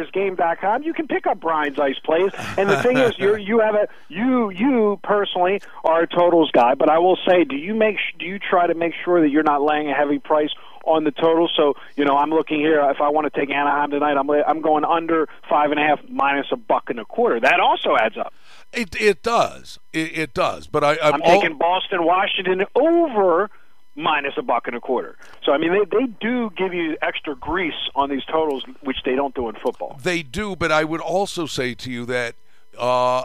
[0.00, 2.30] InsidersGame.com, you can pick up Brian's ice plays.
[2.56, 6.74] And the thing is, you you have a you you personally are a totals guy,
[6.74, 9.30] but I will say, do you make sh- do you try to make sure that
[9.30, 10.50] you're not laying a heavy price
[10.86, 11.48] on the total?
[11.54, 12.80] So you know, I'm looking here.
[12.90, 16.00] If I want to take Anaheim tonight, I'm I'm going under five and a half
[16.08, 17.40] minus a buck and a quarter.
[17.40, 18.32] That also adds up.
[18.72, 19.78] It it does.
[19.92, 20.66] It, it does.
[20.66, 23.50] But I I'm, I'm all- taking Boston, Washington over
[23.96, 25.16] minus a buck and a quarter.
[25.42, 29.14] So I mean, they they do give you extra grease on these totals, which they
[29.14, 29.98] don't do in football.
[30.02, 32.34] They do, but I would also say to you that
[32.78, 33.24] uh,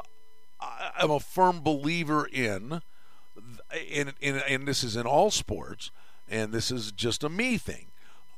[0.97, 2.82] I'm a firm believer in,
[3.89, 5.91] in, in, and this is in all sports,
[6.32, 7.88] and this is just a me thing.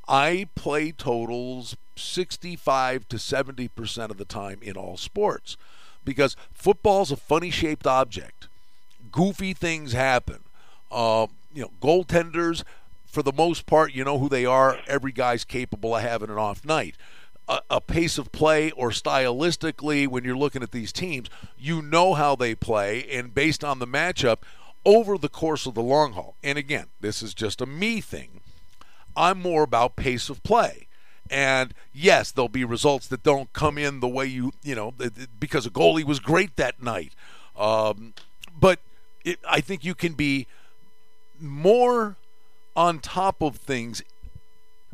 [0.08, 5.56] I play totals 65 to 70 percent of the time in all sports
[6.04, 8.48] because football's a funny shaped object.
[9.12, 10.40] Goofy things happen.
[10.92, 12.64] Uh, you know, goaltenders,
[13.06, 14.80] for the most part, you know who they are.
[14.88, 16.96] Every guy's capable of having an off night.
[17.48, 22.16] A, a pace of play or stylistically, when you're looking at these teams, you know
[22.16, 24.38] how they play, and based on the matchup
[24.86, 26.36] over the course of the long haul.
[26.44, 28.42] And again, this is just a me thing.
[29.16, 30.88] I'm more about pace of play.
[31.30, 34.94] And yes, there'll be results that don't come in the way you, you know,
[35.40, 37.14] because a goalie was great that night.
[37.56, 38.14] Um,
[38.60, 38.80] but
[39.24, 40.48] it, I think you can be
[41.40, 42.18] more
[42.76, 44.04] on top of things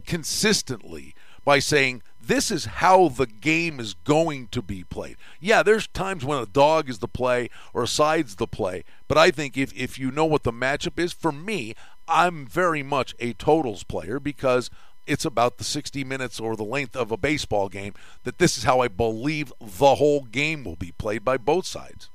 [0.06, 5.18] consistently by saying this is how the game is going to be played.
[5.40, 9.18] Yeah, there's times when a dog is the play or a side's the play, but
[9.18, 11.76] I think if, if you know what the matchup is, for me,
[12.08, 14.70] I'm very much a totals player because
[15.08, 18.64] it's about the 60 minutes or the length of a baseball game that this is
[18.64, 22.10] how I believe the whole game will be played by both sides.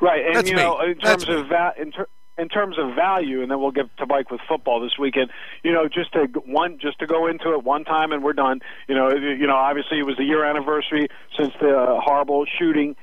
[0.00, 0.62] Right, and That's you me.
[0.62, 2.08] know, in That's terms of va- in, ter-
[2.38, 5.30] in terms of value, and then we'll get to bike with football this weekend.
[5.64, 8.60] You know, just to one, just to go into it one time and we're done.
[8.86, 12.96] You know, you know, obviously it was the year anniversary since the uh, horrible shooting.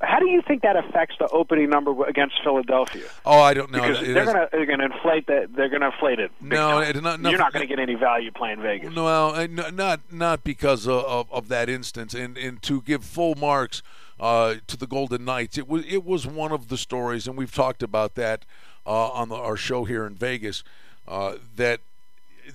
[0.00, 3.04] How do you think that affects the opening number against Philadelphia?
[3.24, 3.80] Oh, I don't know.
[3.80, 5.54] Because It they're going to they're going to inflate that.
[5.56, 6.30] They're going to inflate it.
[6.40, 8.92] No, it- not- you're not going to get any value playing Vegas.
[8.94, 13.82] No, not not because of, of, of that instance, and and to give full marks
[14.20, 17.54] uh, to the Golden Knights, it was it was one of the stories, and we've
[17.54, 18.44] talked about that
[18.86, 20.62] uh, on the, our show here in Vegas.
[21.06, 21.80] Uh, that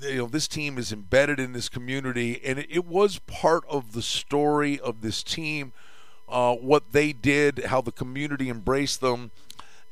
[0.02, 3.94] you know this team is embedded in this community, and it, it was part of
[3.94, 5.72] the story of this team.
[6.28, 9.32] Uh, what they did, how the community embraced them,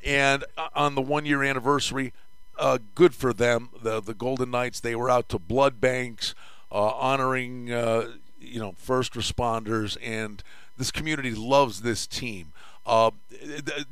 [0.06, 2.14] and uh, on the one year anniversary,
[2.60, 3.70] uh, good for them.
[3.82, 6.36] The the Golden Knights they were out to blood banks,
[6.72, 10.44] uh, honoring you know first responders, and
[10.78, 12.54] this community loves this team.
[12.88, 13.12] You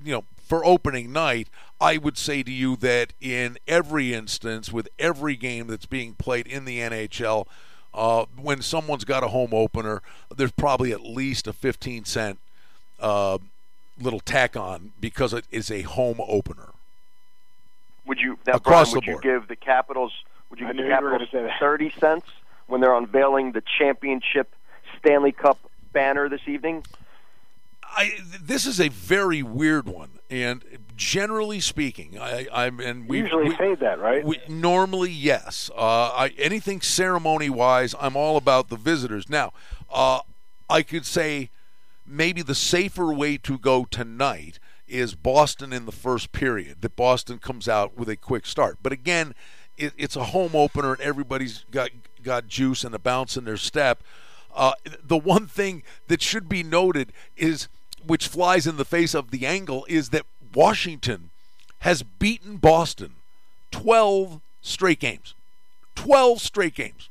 [0.06, 1.50] know, for opening night,
[1.82, 6.48] I would say to you that in every instance, with every game that's being played
[6.48, 7.48] in the NHL,
[7.94, 10.02] uh, when someone's got a home opener,
[10.36, 12.40] there's probably at least a 15 cent
[13.00, 13.38] uh,
[14.00, 16.70] little tack on because it is a home opener.
[18.06, 20.14] Would you now, Across Brian, would the you give the Capitals?
[20.50, 21.60] Would you I give the Capitals gonna say that.
[21.60, 22.28] thirty cents
[22.68, 24.54] when they're unveiling the championship
[25.00, 25.58] Stanley Cup
[25.92, 26.84] banner this evening?
[27.84, 30.64] I, this is a very weird one, and
[30.96, 34.26] generally speaking, I, I'm and we usually we, that, right?
[34.26, 35.70] we, normally yes.
[35.76, 39.30] Uh, I, anything ceremony wise, I'm all about the visitors.
[39.30, 39.54] Now,
[39.92, 40.20] uh,
[40.70, 41.50] I could say
[42.06, 46.82] maybe the safer way to go tonight is Boston in the first period.
[46.82, 49.36] That Boston comes out with a quick start, but again,
[49.78, 51.90] it, it's a home opener, and everybody's got
[52.24, 54.04] got juice and a bounce in their step.
[54.56, 54.74] Uh,
[55.04, 57.68] the one thing that should be noted is,
[58.08, 61.32] which flies in the face of the angle, is that Washington
[61.80, 63.16] has beaten Boston
[63.72, 65.34] 12 straight games.
[65.96, 67.10] 12 straight games.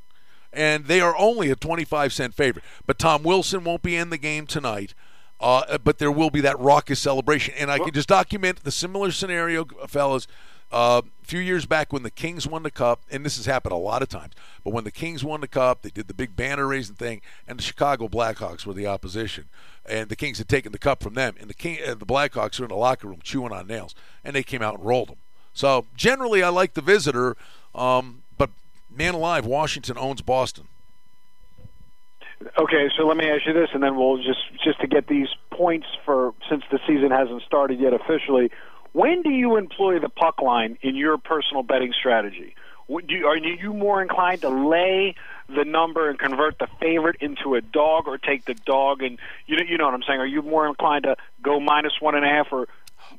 [0.52, 2.64] And they are only a 25 cent favorite.
[2.86, 4.94] But Tom Wilson won't be in the game tonight.
[5.40, 7.54] Uh, but there will be that raucous celebration.
[7.58, 10.26] And I can just document the similar scenario, fellas.
[10.74, 13.72] Uh, a few years back when the Kings won the Cup, and this has happened
[13.72, 14.32] a lot of times,
[14.64, 17.60] but when the Kings won the Cup, they did the big banner raising thing, and
[17.60, 19.44] the Chicago Blackhawks were the opposition.
[19.88, 22.58] And the Kings had taken the Cup from them, and the, King, and the Blackhawks
[22.58, 23.94] were in the locker room chewing on nails,
[24.24, 25.18] and they came out and rolled them.
[25.52, 27.36] So generally, I like the visitor,
[27.72, 28.50] um, but
[28.90, 30.64] man alive, Washington owns Boston.
[32.58, 35.28] Okay, so let me ask you this, and then we'll just just to get these
[35.50, 38.50] points for since the season hasn't started yet officially.
[38.94, 42.54] When do you employ the puck line in your personal betting strategy?
[42.88, 45.16] You, are you more inclined to lay
[45.48, 49.56] the number and convert the favorite into a dog, or take the dog and you
[49.56, 50.20] know you know what I'm saying?
[50.20, 52.68] Are you more inclined to go minus one and a half or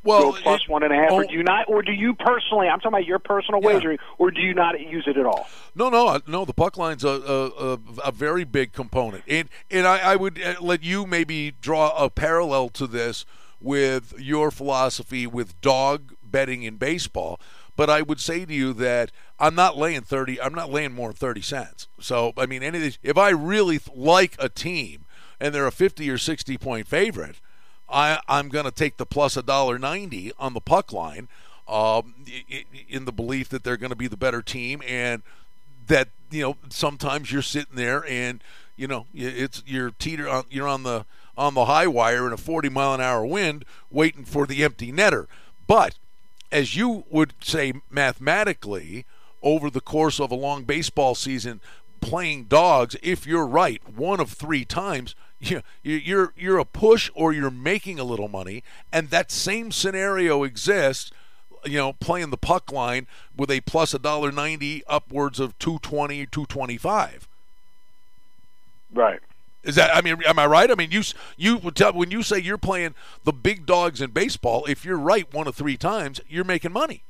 [0.05, 1.91] well, go plus it, one and a half, oh, or do you not, or do
[1.91, 2.67] you personally?
[2.67, 3.67] I'm talking about your personal yeah.
[3.67, 5.47] wagering, or do you not use it at all?
[5.75, 6.45] No, no, no.
[6.45, 10.41] The puck line's a a, a, a very big component, and and I, I would
[10.41, 13.25] uh, let you maybe draw a parallel to this
[13.65, 17.39] with your philosophy with dog betting in baseball.
[17.75, 20.39] But I would say to you that I'm not laying thirty.
[20.39, 21.87] I'm not laying more than thirty cents.
[21.99, 25.05] So I mean, any these, if I really like a team
[25.41, 27.35] and they're a fifty or sixty point favorite
[27.89, 31.27] I, I'm going to take the plus a dollar ninety on the puck line,
[31.67, 32.25] um,
[32.89, 35.21] in the belief that they're going to be the better team, and
[35.87, 38.43] that you know sometimes you're sitting there and
[38.75, 41.05] you know it's you're teeter on, you're on the
[41.37, 44.91] on the high wire in a 40 mile an hour wind, waiting for the empty
[44.91, 45.27] netter.
[45.67, 45.95] But
[46.51, 49.05] as you would say mathematically,
[49.41, 51.61] over the course of a long baseball season,
[52.01, 57.33] playing dogs, if you're right, one of three times you, you're you're a push or
[57.33, 61.11] you're making a little money, and that same scenario exists.
[61.65, 65.79] You know, playing the puck line with a plus a dollar ninety, upwards of two
[65.79, 67.27] twenty, two twenty five.
[68.93, 69.19] Right.
[69.65, 69.95] Is that?
[69.95, 70.69] I mean, am I right?
[70.69, 71.01] I mean, you
[71.37, 74.65] you would tell when you say you're playing the big dogs in baseball.
[74.65, 77.03] If you're right one of three times, you're making money.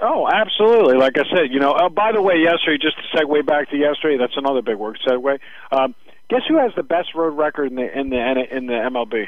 [0.00, 0.96] Oh, absolutely.
[0.96, 1.72] Like I said, you know.
[1.72, 4.98] Uh, by the way, yesterday, just to segue back to yesterday, that's another big word
[5.06, 5.38] segue.
[5.70, 5.94] Um,
[6.30, 9.26] Guess who has the best road record in the in the in the MLB?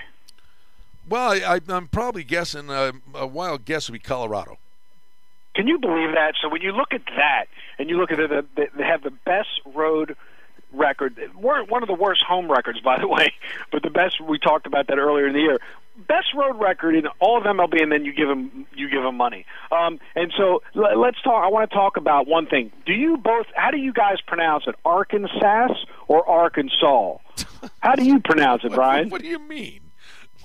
[1.09, 4.59] Well, I, am probably guessing uh, a wild guess would be Colorado.
[5.57, 6.35] Can you believe that?
[6.41, 7.47] So when you look at that,
[7.79, 10.17] and you look at it, they have the best road
[10.73, 13.33] record, one of the worst home records, by the way,
[13.71, 14.21] but the best.
[14.21, 15.59] We talked about that earlier in the year
[15.97, 19.17] best road record in all of MLB, and then you give them you give them
[19.17, 19.45] money.
[19.71, 21.45] Um, and so let's talk.
[21.45, 22.73] I want to talk about one thing.
[22.87, 23.47] Do you both?
[23.55, 24.75] How do you guys pronounce it?
[24.85, 25.75] Arkansas
[26.09, 27.19] or Arkansas?
[27.81, 29.05] How do you pronounce it, Brian?
[29.05, 29.81] What, what do you mean?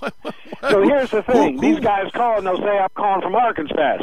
[0.00, 1.74] so here's the thing: who, who?
[1.74, 3.98] these guys call and they'll say I'm calling from Arkansas.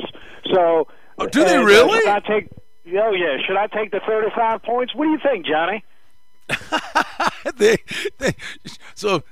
[0.54, 2.00] So oh, do they really?
[2.00, 2.50] should I take?
[2.88, 3.38] Oh yeah.
[3.46, 4.96] Should I take the 35 points?
[4.96, 5.84] What do you think, Johnny?
[7.58, 7.78] they,
[8.18, 8.36] they,
[8.94, 9.24] so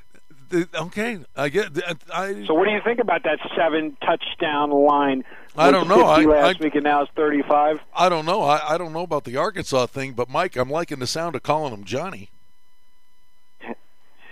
[0.53, 1.71] okay, I get.
[2.13, 5.23] I, so, what do you think about that seven touchdown line?
[5.55, 6.05] I don't know.
[6.05, 7.79] I, last I, week and now it's thirty-five.
[7.95, 8.41] I don't know.
[8.41, 11.43] I, I don't know about the Arkansas thing, but Mike, I'm liking the sound of
[11.43, 12.29] calling him Johnny.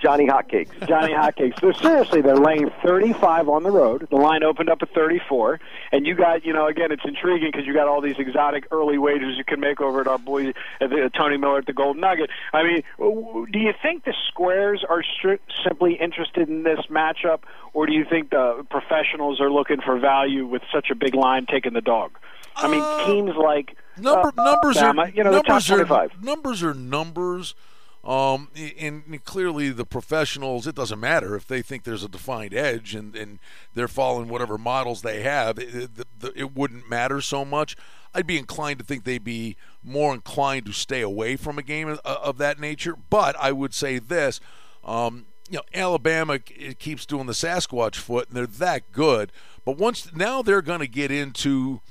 [0.02, 0.88] Johnny Hotcakes.
[0.88, 1.60] Johnny Hotcakes.
[1.62, 4.08] So seriously, they're laying 35 on the road.
[4.10, 5.60] The line opened up at 34,
[5.92, 8.98] and you got, you know, again, it's intriguing because you got all these exotic early
[8.98, 10.50] wagers you can make over at our boy
[10.80, 12.30] at the, Tony Miller at the Golden Nugget.
[12.52, 17.42] I mean, do you think the squares are stri- simply interested in this matchup,
[17.74, 21.46] or do you think the professionals are looking for value with such a big line
[21.46, 22.12] taking the dog?
[22.56, 26.64] I mean, uh, teams like number, uh, numbers Bama, are you know, numbers are numbers
[26.64, 27.56] are numbers.
[28.04, 28.50] Um,
[28.80, 33.16] and, clearly, the professionals, it doesn't matter if they think there's a defined edge and,
[33.16, 33.38] and
[33.76, 37.78] they're following whatever models they have, it, it, it wouldn't matter so much.
[38.14, 41.90] I'd be inclined to think they'd be more inclined to stay away from a game
[41.90, 42.96] of, of that nature.
[43.10, 44.42] But I would say this
[44.84, 49.32] um, you know, Alabama keeps doing the Sasquatch foot, and they're that good.
[49.66, 51.82] But once now they're going to get into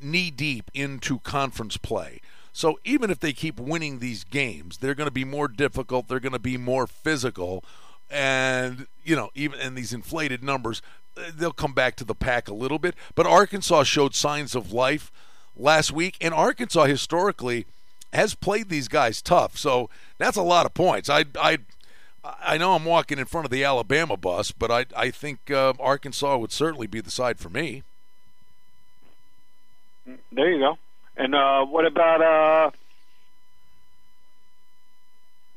[0.00, 2.20] knee deep into conference play.
[2.58, 6.08] So even if they keep winning these games, they're going to be more difficult.
[6.08, 7.62] They're going to be more physical,
[8.10, 10.82] and you know, even in these inflated numbers,
[11.16, 12.96] uh, they'll come back to the pack a little bit.
[13.14, 15.12] But Arkansas showed signs of life
[15.56, 17.64] last week, and Arkansas historically
[18.12, 19.56] has played these guys tough.
[19.56, 19.88] So
[20.18, 21.08] that's a lot of points.
[21.08, 21.58] I I
[22.24, 25.74] I know I'm walking in front of the Alabama bus, but I I think uh,
[25.78, 27.84] Arkansas would certainly be the side for me.
[30.32, 30.78] There you go.
[31.18, 32.70] And uh, what about uh,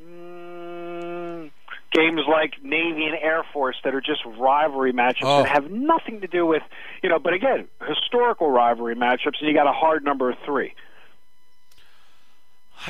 [0.03, 1.51] mm,
[1.91, 5.43] games like Navy and Air Force that are just rivalry matchups Oh.
[5.43, 6.63] that have nothing to do with,
[7.03, 10.73] you know, but again, historical rivalry matchups, and you got a hard number of three.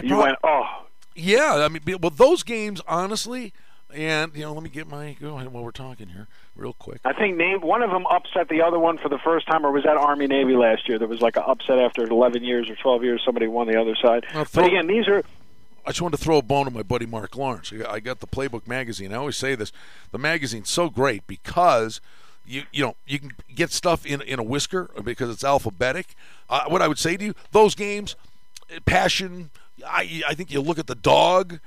[0.01, 3.51] You prob- went, oh, Yeah, I mean, be- well, those games, honestly,
[3.93, 7.01] and you know, let me get my go ahead while we're talking here, real quick.
[7.05, 9.71] I think name, one of them upset the other one for the first time, or
[9.71, 10.99] was that Army Navy last year?
[10.99, 13.95] There was like an upset after 11 years or 12 years, somebody won the other
[13.95, 14.25] side.
[14.33, 15.23] Now, throw- but again, these are
[15.85, 17.73] I just wanted to throw a bone to my buddy Marc Lawrence.
[17.89, 19.13] I got the Playbook magazine.
[19.13, 19.71] I always say this:
[20.11, 22.01] the magazine's so great because
[22.45, 26.15] you you know you can get stuff in in a whisker because it's alphabetic.
[26.49, 28.15] Uh, what I would say to you, those games,
[28.69, 29.49] eh, passion.
[29.85, 31.59] I I think you look at the dog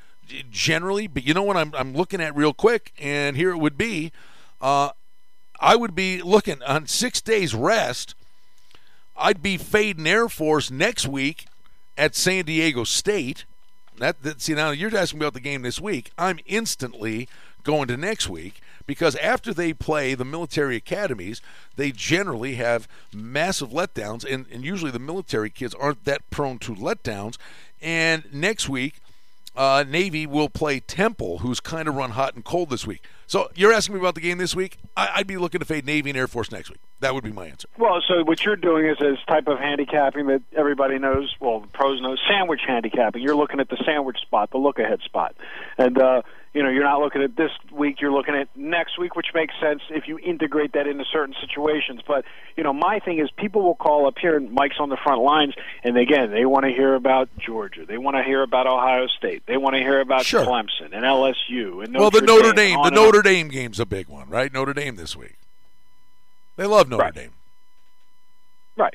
[0.50, 3.76] generally, but you know what I'm I'm looking at real quick, and here it would
[3.76, 4.12] be.
[4.60, 4.90] Uh,
[5.60, 8.14] I would be looking on six days rest.
[9.16, 11.46] I'd be fading Air Force next week
[11.96, 13.44] at San Diego State.
[13.98, 16.10] That, that see now you're asking about the game this week.
[16.18, 17.28] I'm instantly
[17.62, 21.40] going to next week because after they play the military academies,
[21.76, 26.74] they generally have massive letdowns, and, and usually the military kids aren't that prone to
[26.74, 27.38] letdowns.
[27.80, 29.00] And next week,
[29.56, 33.02] uh, Navy will play Temple, who's kind of run hot and cold this week.
[33.34, 34.78] So you're asking me about the game this week?
[34.96, 36.78] I, I'd be looking to fade Navy and Air Force next week.
[37.00, 37.66] That would be my answer.
[37.76, 41.66] Well, so what you're doing is this type of handicapping that everybody knows, well, the
[41.66, 43.22] pros know, sandwich handicapping.
[43.22, 45.34] You're looking at the sandwich spot, the look ahead spot.
[45.78, 46.22] And, uh,
[46.54, 49.52] you know, you're not looking at this week, you're looking at next week, which makes
[49.60, 52.00] sense if you integrate that into certain situations.
[52.06, 52.24] But,
[52.56, 55.20] you know, my thing is people will call up here, and Mike's on the front
[55.20, 57.84] lines, and again, they want to hear about Georgia.
[57.84, 59.42] They want to hear about Ohio State.
[59.46, 60.44] They want to hear about Sure.
[60.46, 61.84] Clemson and LSU.
[61.84, 63.04] And well, the Notre Dame, on the and on.
[63.04, 64.52] Notre Dame game's a big one, right?
[64.52, 65.36] Notre Dame this week.
[66.56, 67.32] They love Notre Dame.
[68.76, 68.94] Right.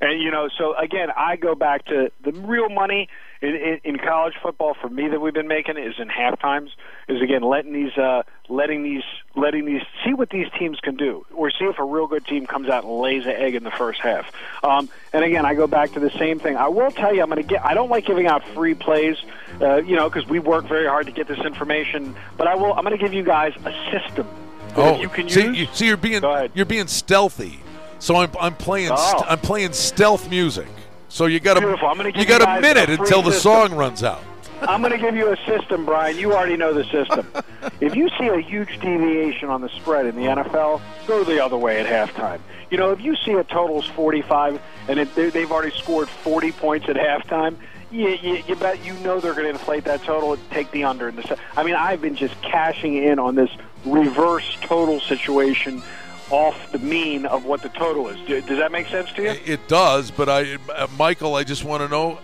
[0.00, 3.08] And you know, so again, I go back to the real money
[3.40, 6.70] in, in, in college football for me that we've been making is in half times.
[7.08, 9.02] Is again letting these, uh, letting these,
[9.36, 12.46] letting these see what these teams can do, or see if a real good team
[12.46, 14.26] comes out and lays an egg in the first half.
[14.62, 16.56] Um, and again, I go back to the same thing.
[16.56, 17.64] I will tell you, I'm going to get.
[17.64, 19.16] I don't like giving out free plays,
[19.62, 22.14] uh, you know, because we work very hard to get this information.
[22.36, 22.74] But I will.
[22.74, 24.26] I'm going to give you guys a system
[24.70, 25.58] that Oh, you can see, use.
[25.58, 26.22] you, see, you're being
[26.54, 27.60] you're being stealthy.
[27.98, 28.96] So I'm I'm playing Oh.
[28.96, 30.66] st- I'm playing stealth music.
[31.08, 31.88] So you got Beautiful.
[31.88, 33.52] I'm gonna a you got you a minute a until the system.
[33.70, 34.22] song runs out.
[34.62, 36.16] I'm going to give you a system, Brian.
[36.18, 37.30] You already know the system.
[37.82, 41.58] if you see a huge deviation on the spread in the NFL, go the other
[41.58, 42.40] way at halftime.
[42.70, 46.52] You know, if you see a total's 45 and it, they- they've already scored 40
[46.52, 47.56] points at halftime,
[47.90, 50.84] you, you, you bet you know they're going to inflate that total and take the
[50.84, 51.10] under.
[51.10, 53.50] In the I mean, I've been just cashing in on this
[53.84, 55.82] reverse total situation
[56.30, 58.18] off the mean of what the total is.
[58.26, 59.30] Does that make sense to you?
[59.44, 60.58] It does, but I,
[60.98, 62.18] Michael, I just want to know: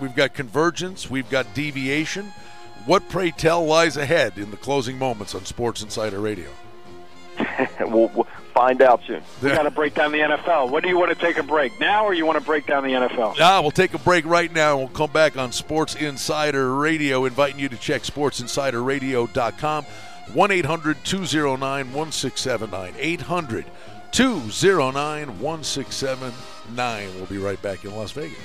[0.00, 2.32] we've got convergence, we've got deviation.
[2.86, 6.48] What, pray tell, lies ahead in the closing moments on Sports Insider Radio?
[7.80, 9.22] we'll, we'll find out soon.
[9.42, 10.70] We got to break down the NFL.
[10.70, 11.78] When do you want to take a break?
[11.80, 13.36] Now, or you want to break down the NFL?
[13.40, 17.24] Ah, we'll take a break right now and we'll come back on Sports Insider Radio,
[17.24, 19.84] inviting you to check sportsinsiderradio.com.
[20.32, 22.94] 1 800 209 1679.
[22.98, 23.64] 800
[24.12, 27.14] 209 1679.
[27.16, 28.36] We'll be right back in Las Vegas.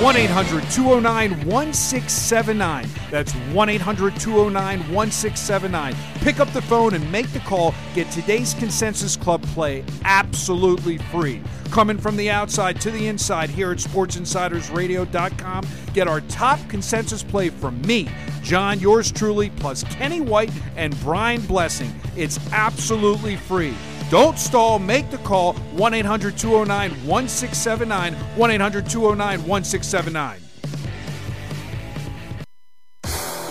[0.00, 2.88] 1 800 209 1679.
[3.10, 5.96] That's 1 800 209 1679.
[6.20, 7.74] Pick up the phone and make the call.
[7.94, 11.42] Get today's Consensus Club play absolutely free.
[11.70, 15.66] Coming from the outside to the inside here at SportsInsidersRadio.com.
[15.92, 18.08] Get our top consensus play from me,
[18.42, 21.94] John, yours truly, plus Kenny White and Brian Blessing.
[22.16, 23.74] It's absolutely free.
[24.10, 24.78] Don't stall.
[24.78, 28.14] Make the call 1 800 209 1679.
[28.14, 30.47] 1 800 209 1679.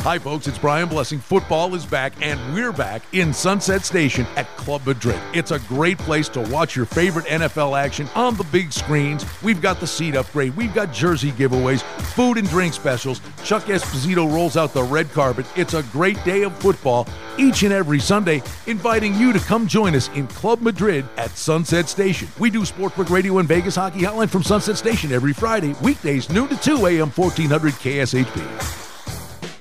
[0.08, 1.20] Hi, folks, it's Brian Blessing.
[1.20, 5.20] Football is back, and we're back in Sunset Station at Club Madrid.
[5.34, 9.26] It's a great place to watch your favorite NFL action on the big screens.
[9.44, 11.82] We've got the seat upgrade, we've got jersey giveaways,
[12.14, 13.20] food and drink specials.
[13.44, 15.46] Chuck Esposito rolls out the red carpet.
[15.58, 17.06] It's a great day of football
[17.38, 21.90] each and every Sunday, inviting you to come join us in Club Madrid at Sunset
[21.90, 22.30] Station.
[22.40, 26.48] We do Sportsbook Radio and Vegas Hockey Hotline from Sunset Station every Friday, weekdays, noon
[26.48, 28.87] to 2 a.m., 1400 KSHP.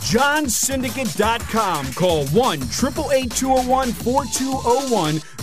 [0.00, 1.92] JohnSyndicate.com.
[1.92, 5.20] Call 1 888 201 4201.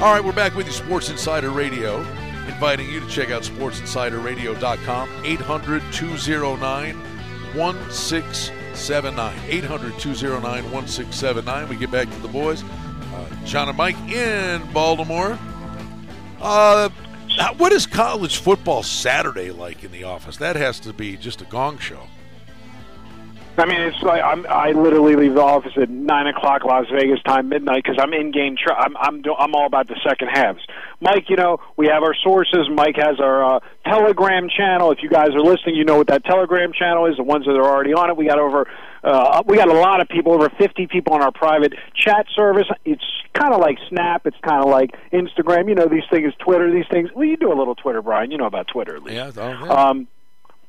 [0.00, 1.98] All right, we're back with you, Sports Insider Radio.
[2.46, 6.96] Inviting you to check out sportsinsiderradio.com, 800 209
[7.56, 9.40] 1679.
[9.48, 11.68] 800 209 1679.
[11.68, 12.62] We get back to the boys.
[12.62, 15.36] Uh, John and Mike in Baltimore.
[16.40, 16.90] Uh,
[17.56, 20.36] what is college football Saturday like in the office?
[20.36, 22.02] That has to be just a gong show.
[23.58, 27.20] I mean, it's like I'm, I literally leave the office at nine o'clock Las Vegas
[27.24, 28.56] time, midnight, because I'm in game.
[28.56, 30.60] Tra- I'm I'm do- I'm all about the second halves.
[31.00, 32.68] Mike, you know, we have our sources.
[32.72, 34.90] Mike has our uh, Telegram channel.
[34.90, 37.16] If you guys are listening, you know what that Telegram channel is.
[37.16, 38.16] The ones that are already on it.
[38.16, 38.66] We got over,
[39.04, 42.66] uh, we got a lot of people, over 50 people on our private chat service.
[42.84, 43.04] It's
[43.34, 44.26] kind of like Snap.
[44.26, 45.68] It's kind of like Instagram.
[45.68, 46.70] You know, these things, Twitter.
[46.72, 47.10] These things.
[47.14, 48.30] Well, you do a little Twitter, Brian.
[48.30, 49.14] You know about Twitter, at least.
[49.14, 49.72] Yeah, oh, yeah.
[49.72, 50.08] Um,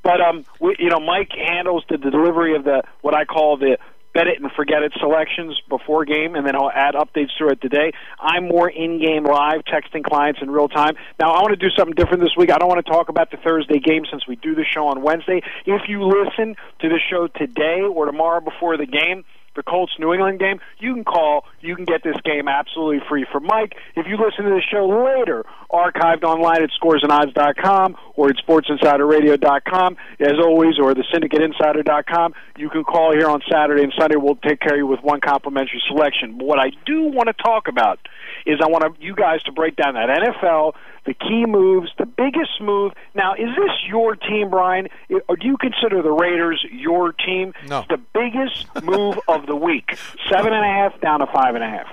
[0.04, 3.78] but um, we, you know, Mike handles the delivery of the what I call the
[4.14, 7.62] bet it and forget it selections before game, and then I'll add updates throughout it
[7.62, 7.91] today.
[8.20, 10.95] I'm more in-game live, texting clients in real time.
[11.20, 12.52] Now, I want to do something different this week.
[12.52, 15.04] I don't want to talk about the Thursday game since we do the show on
[15.04, 15.41] Wednesday.
[15.66, 19.26] If you listen to the show today or tomorrow before the game,
[19.60, 21.45] the Colts New England game, you can call.
[21.60, 23.76] You can get this game absolutely free from Mike.
[23.95, 30.34] If you listen to the show later, archived online at scoresandodds.com or at sportsinsiderradio.com, as
[30.39, 34.16] always, or the syndicateinsider.com, you can call here on Saturday and Sunday.
[34.16, 36.38] We'll take care of you with one complimentary selection.
[36.38, 37.99] But what I do want to talk about
[38.45, 40.74] is I want you guys to break down that NFL,
[41.06, 42.93] the key moves, the biggest move.
[43.16, 44.88] Now, is this your team, Brian,
[45.28, 47.54] or do you consider the Raiders your team?
[47.68, 47.86] No.
[47.89, 49.97] The biggest move of the week,
[50.30, 51.88] seven and a half down to five and a half.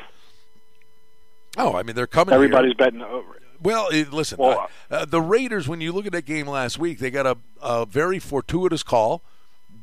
[1.57, 2.35] Oh, I mean, they're coming.
[2.35, 2.87] Everybody's here.
[2.87, 3.43] betting over it.
[3.63, 5.67] Well, eh, listen, Well, uh, uh, the Raiders.
[5.67, 9.23] When you look at that game last week, they got a, a very fortuitous call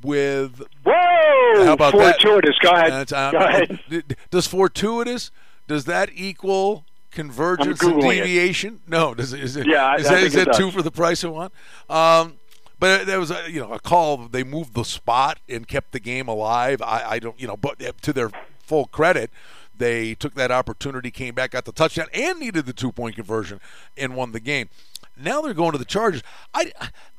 [0.03, 0.61] with.
[0.85, 1.65] Whoa!
[1.65, 2.55] How about fortuitous.
[2.61, 2.69] that?
[2.69, 3.13] Go ahead.
[3.13, 4.17] Uh, Go ahead.
[4.29, 5.31] Does fortuitous?
[5.67, 8.23] Does that equal convergence and Googling it.
[8.23, 8.81] deviation?
[8.87, 9.13] No.
[9.13, 9.39] Does it?
[9.41, 9.65] Is it?
[9.67, 11.51] Yeah, I- Is I that, think is it that two for the price of one?
[11.89, 12.35] Um,
[12.79, 14.17] but there was a you know a call.
[14.27, 16.81] They moved the spot and kept the game alive.
[16.81, 18.29] I, I don't you know, but to their
[18.61, 19.29] full credit,
[19.77, 23.61] they took that opportunity, came back, got the touchdown, and needed the two point conversion
[23.97, 24.69] and won the game.
[25.15, 26.23] Now they're going to the Chargers.
[26.53, 26.71] I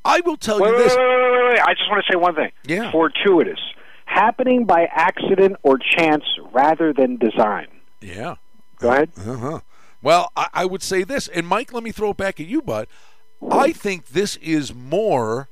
[0.04, 0.94] I will tell Wait, you this.
[0.96, 1.60] wait, wait, wait, wait.
[1.60, 2.50] I just want to say one thing.
[2.66, 2.90] Yeah.
[2.90, 3.60] Fortuitous.
[4.06, 7.68] Happening by accident or chance rather than design.
[8.02, 8.34] Yeah.
[8.78, 9.10] Go ahead.
[9.16, 9.60] Uh-huh.
[10.04, 12.60] Well, I, I would say this, and Mike, let me throw it back at you,
[12.60, 12.88] bud.
[13.50, 15.48] I think this is more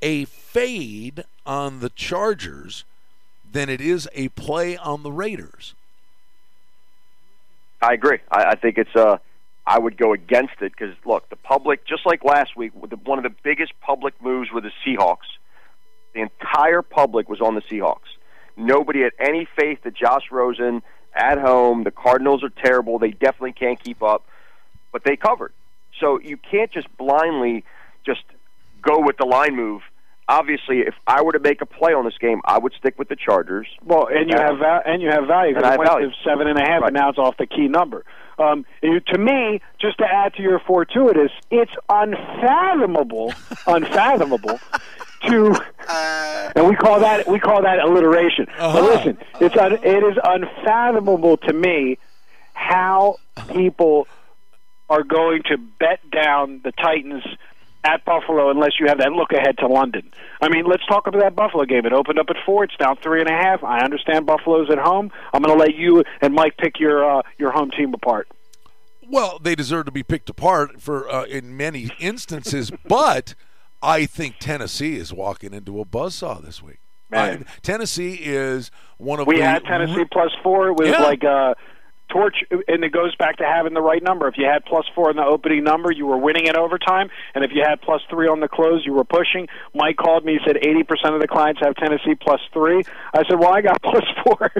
[0.00, 2.84] a fade on the Chargers
[3.50, 5.74] than it is a play on the Raiders.
[7.82, 8.18] I agree.
[8.30, 9.18] I, I think it's uh
[9.66, 13.24] I would go against it because look, the public, just like last week, one of
[13.24, 15.28] the biggest public moves were the Seahawks.
[16.14, 18.08] The entire public was on the Seahawks.
[18.56, 20.82] Nobody had any faith that Josh Rosen
[21.14, 21.84] at home.
[21.84, 22.98] The Cardinals are terrible.
[22.98, 24.24] They definitely can't keep up,
[24.92, 25.52] but they covered.
[26.00, 27.64] So you can't just blindly
[28.06, 28.22] just
[28.82, 29.82] go with the line move.
[30.30, 33.08] Obviously, if I were to make a play on this game, I would stick with
[33.08, 33.66] the Chargers.
[33.82, 36.10] Well, and you have va- and you have value because it went value.
[36.10, 36.88] to seven and a half, Right.
[36.88, 38.04] and now it's off the key number.
[38.38, 43.32] Um, to me, just to add to your fortuitous, it's unfathomable,
[43.66, 44.60] unfathomable
[45.26, 45.56] to,
[46.56, 48.46] and we call that we call that alliteration.
[48.58, 51.98] But listen, it's un, it is unfathomable to me
[52.54, 53.16] how
[53.52, 54.06] people
[54.90, 57.24] are going to bet down the Titans
[57.84, 60.10] at Buffalo unless you have that look ahead to London.
[60.40, 61.86] I mean, let's talk about that Buffalo game.
[61.86, 62.64] It opened up at four.
[62.64, 63.62] It's now three and a half.
[63.62, 65.10] I understand Buffalo's at home.
[65.32, 68.28] I'm going to let you and Mike pick your uh, your home team apart.
[69.10, 73.34] Well, they deserve to be picked apart for uh, in many instances, but
[73.82, 76.78] I think Tennessee is walking into a buzzsaw this week.
[77.10, 77.46] Man.
[77.48, 80.68] I- Tennessee is one of We the had Tennessee plus four.
[80.68, 81.02] It was Yeah.
[81.02, 81.54] like a
[82.10, 84.26] torch, and it goes back to having the right number.
[84.28, 87.44] If you had plus four in the opening number, you were winning at overtime, and
[87.44, 89.46] if you had plus three on the close, you were pushing.
[89.74, 90.34] Mike called me.
[90.34, 92.82] He said eighty percent of the clients have Tennessee plus three.
[93.14, 94.50] I said, well, I got plus four,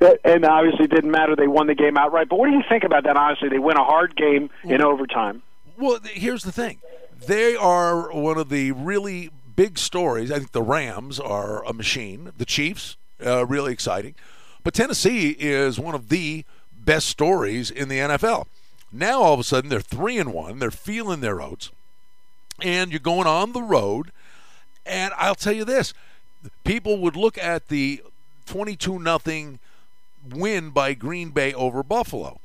[0.24, 1.36] and obviously it didn't matter.
[1.36, 2.28] They won the game outright.
[2.28, 3.16] But what do you think about that?
[3.16, 5.42] Honestly, they win a hard game in overtime.
[5.76, 6.78] Well, here's the thing.
[7.26, 10.30] They are one of the really big stories.
[10.30, 12.32] I think the Rams are a machine.
[12.36, 14.14] The Chiefs, uh, really exciting.
[14.62, 18.46] But Tennessee is one of the best stories in the NFL.
[18.92, 20.58] Now all of a sudden they're three and one.
[20.58, 21.70] They're feeling their oats,
[22.62, 24.12] and you're going on the road.
[24.86, 25.92] And I'll tell you this:
[26.62, 28.02] people would look at the
[28.46, 29.58] 22 nothing
[30.28, 32.38] win by Green Bay over Buffalo,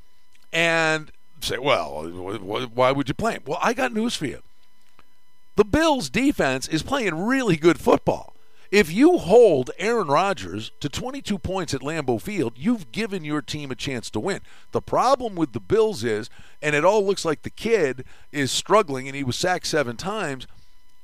[0.51, 4.25] and say, "Well, wh- wh- why would you play him?" Well, I got news for
[4.25, 4.41] you.
[5.59, 8.33] The Bills' defense is playing really good football.
[8.71, 13.69] If you hold Aaron Rodgers to 22 points at Lambeau Field, you've given your team
[13.69, 14.39] a chance to win.
[14.71, 16.29] The problem with the Bills is,
[16.61, 20.47] and it all looks like the kid is struggling and he was sacked seven times.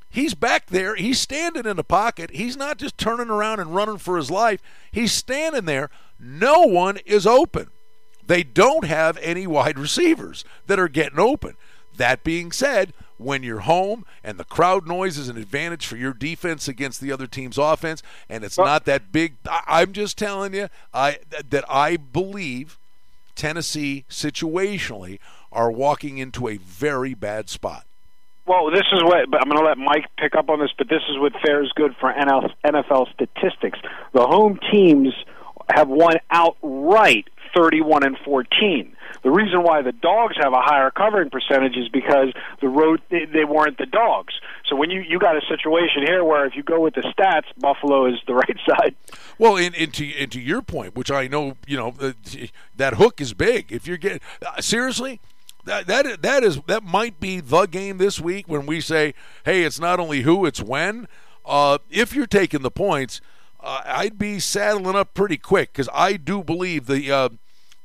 [0.10, 0.96] He's back there.
[0.96, 2.30] He's standing in the pocket.
[2.32, 4.62] He's not just turning around and running for his life.
[4.90, 5.90] He's standing there.
[6.18, 7.72] No one is open.
[8.26, 11.58] They don't have any wide receivers that are getting open.
[11.98, 16.14] That being said, when you're home and the crowd noise is an advantage for your
[16.14, 19.36] defense against the other team's offense, and it's not that big,
[19.68, 22.78] I'm just telling you, I that I believe
[23.36, 25.20] Tennessee situationally
[25.52, 27.86] are walking into a very bad spot.
[28.46, 30.88] Well, this is what but I'm going to let Mike pick up on this, but
[30.90, 33.80] this is what fares good for NFL statistics.
[34.14, 35.14] The home teams
[35.74, 38.95] have won outright 31 and 14.
[39.26, 43.26] The reason why the dogs have a higher covering percentage is because the road they,
[43.26, 44.36] they weren't the dogs.
[44.70, 47.46] So when you you got a situation here where if you go with the stats,
[47.58, 48.96] Buffalo is the right side.
[49.40, 52.12] Well, and, and to and to your point, which I know, you know, uh,
[52.76, 53.72] that hook is big.
[53.72, 55.20] If you're getting uh, seriously,
[55.64, 59.64] that that that is that might be the game this week when we say, hey,
[59.64, 61.08] it's not only who, it's when.
[61.44, 63.22] Uh, if you're taking the points,
[63.60, 67.12] uh, I'd be saddling up pretty quick because I do believe the.
[67.12, 67.30] Uh,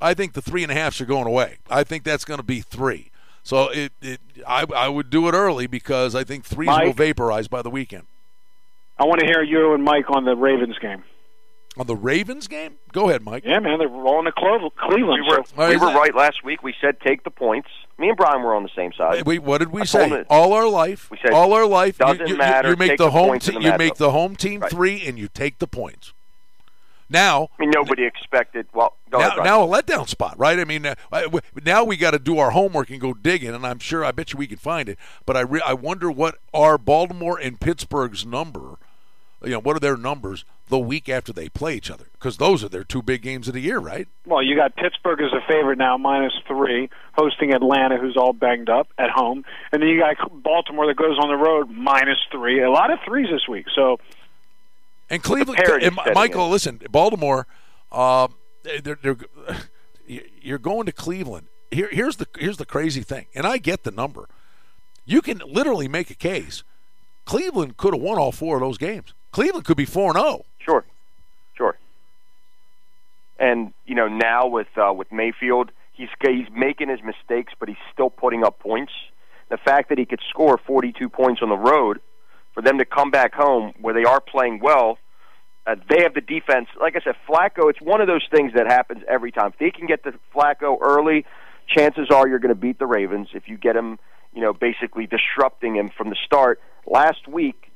[0.01, 1.59] I think the three and a halfs are going away.
[1.69, 3.11] I think that's going to be three.
[3.43, 7.49] So it, it I, I would do it early because I think threes will vaporize
[7.49, 8.05] by the weekend.
[8.99, 11.05] I want to hear you and Mike on the Ravens game.
[11.79, 13.45] On the Ravens game, go ahead, Mike.
[13.47, 15.23] Yeah, man, they're rolling to Cleve- Cleveland.
[15.27, 16.63] We were, so- we were right last week.
[16.63, 17.69] We said take the points.
[17.97, 19.25] Me and Brian were on the same side.
[19.25, 20.25] Wait, what did we I say?
[20.29, 21.99] All our life, We said, all our life.
[22.01, 23.29] you- doesn't you, you- matter, You make take the the home.
[23.29, 24.71] points te- in the you make the home team Right.
[24.71, 26.13] three, and you take the points.
[27.11, 28.67] Now, I mean, nobody expected.
[28.73, 30.59] Well, go now, ahead, now a letdown spot, right?
[30.59, 30.95] I mean, uh,
[31.65, 34.33] now we got to do our homework and go digging, and I'm sure, I bet
[34.33, 34.97] you we can find it.
[35.27, 38.77] But I, re- I wonder what are Baltimore and Pittsburgh's number.
[39.43, 42.05] You know, what are their numbers the week after they play each other?
[42.13, 44.07] Because those are their two big games of the year, right?
[44.27, 48.69] Well, you got Pittsburgh as a favorite now, minus three, hosting Atlanta, who's all banged
[48.69, 52.63] up at home, and then you got Baltimore that goes on the road, minus three.
[52.63, 53.65] A lot of threes this week.
[53.75, 53.99] So
[55.11, 57.49] And Cleveland, and Michael, listen, Baltimore,
[57.91, 58.29] uh,
[58.63, 59.17] they're, they're,
[60.41, 61.49] you're going to Cleveland.
[61.73, 64.29] Here, here's the here's the crazy thing, and I get the number.
[65.05, 66.63] You can literally make a case.
[67.25, 69.15] Cleveland could have won all four of those games.
[69.33, 70.23] Cleveland could be four and oh.
[70.23, 70.45] zero.
[70.59, 70.85] Sure,
[71.55, 71.77] sure.
[73.39, 77.79] And you know now with uh, with Mayfield, he's he's making his mistakes, but he's
[77.93, 78.93] still putting up points.
[79.49, 82.01] The fact that he could score 42 points on the road,
[82.55, 84.99] for them to come back home where they are playing well,
[85.67, 86.69] uh, they have the defense.
[86.81, 87.71] Like I said, Flacco.
[87.71, 89.49] It's one of those things that happens every time.
[89.53, 91.25] If they can get to Flacco early,
[91.69, 93.29] chances are you're going to beat the Ravens.
[93.35, 93.99] If you get him,
[94.35, 96.61] you know, basically disrupting him from the start.
[96.87, 97.71] Last week,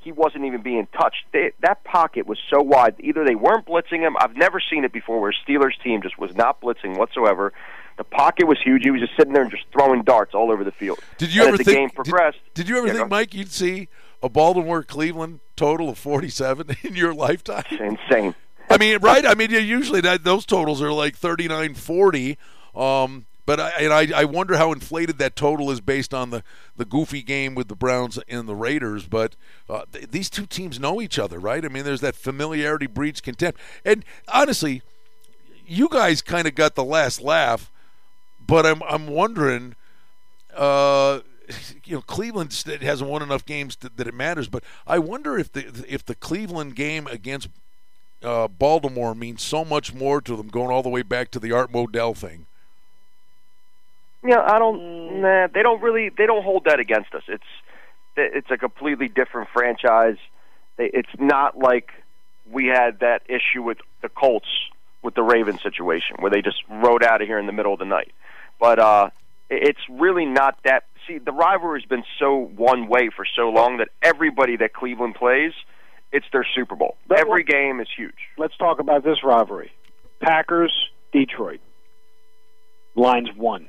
[0.00, 1.24] he wasn't even being touched.
[1.32, 2.96] They, that pocket was so wide.
[3.00, 4.16] Either they weren't blitzing him.
[4.18, 7.52] I've never seen it before where Steelers team just was not blitzing whatsoever.
[7.96, 8.82] The pocket was huge.
[8.84, 10.98] He was just sitting there and just throwing darts all over the field.
[11.18, 11.76] Did you And ever as the think?
[11.78, 12.38] game did- progressed?
[12.54, 13.88] Did, you ever Yeah, think, Mike, you'd see
[14.22, 17.64] a Baltimore Cleveland total of forty-seven in your lifetime?
[17.70, 18.34] Insane.
[18.70, 19.24] I mean, right?
[19.24, 22.38] I mean, usually that those totals are like 39 40.
[22.74, 26.42] Um, but I, and I, I wonder how inflated that total is based on the,
[26.76, 29.06] the goofy game with the Browns and the Raiders.
[29.06, 29.36] But
[29.70, 31.64] uh, th- these two teams know each other, right?
[31.64, 33.58] I mean, there's that familiarity breeds contempt.
[33.86, 34.82] And honestly,
[35.66, 37.72] you guys kind of got the last laugh,
[38.46, 39.76] but I'm I'm wondering,
[40.54, 41.20] uh,
[41.84, 44.48] you know, Cleveland hasn't won enough games to, that it matters.
[44.48, 47.48] But I wonder if the if the Cleveland game against
[48.22, 51.52] uh, Baltimore means so much more to them, going all the way back to the
[51.52, 52.46] Art Modell thing.
[54.24, 55.20] Yeah, I don't.
[55.22, 56.10] Nah, they don't really.
[56.10, 57.22] They don't hold that against us.
[57.28, 57.44] It's
[58.16, 60.16] it's a completely different franchise.
[60.76, 61.90] It's not like
[62.50, 64.48] we had that issue with the Colts
[65.02, 67.78] with the Ravens situation where they just rode out of here in the middle of
[67.78, 68.12] the night.
[68.58, 69.10] But uh,
[69.48, 70.84] it's really not that.
[71.08, 75.52] See, the rivalry's been so one way for so long that everybody that Cleveland plays,
[76.12, 76.96] it's their Super Bowl.
[77.14, 78.28] Every game is huge.
[78.36, 79.72] Let's talk about this rivalry:
[80.20, 80.72] Packers,
[81.12, 81.60] Detroit.
[82.94, 83.68] Lines one.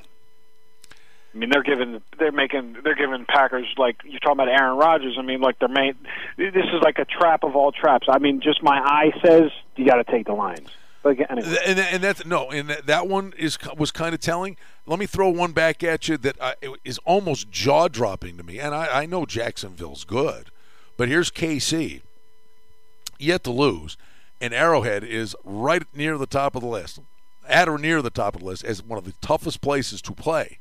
[1.33, 5.15] I mean, they're giving, they're making, they're giving Packers like you're talking about Aaron Rodgers.
[5.17, 5.93] I mean, like they're main.
[6.37, 8.07] This is like a trap of all traps.
[8.09, 10.67] I mean, just my eye says you got to take the lines.
[11.01, 11.57] But anyway.
[11.65, 14.57] And, and that's no, and that, one is was kind of telling.
[14.85, 18.59] Let me throw one back at you that uh, is almost jaw dropping to me.
[18.59, 20.49] And I, I know Jacksonville's good,
[20.97, 22.01] but here's KC,
[23.17, 23.97] yet to lose,
[24.41, 26.99] and Arrowhead is right near the top of the list,
[27.47, 30.11] at or near the top of the list as one of the toughest places to
[30.11, 30.59] play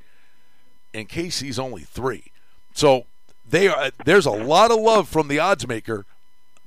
[0.95, 2.33] and KC's only three.
[2.75, 3.05] So
[3.49, 3.91] they are.
[4.05, 6.07] There's a lot of love from the odds maker,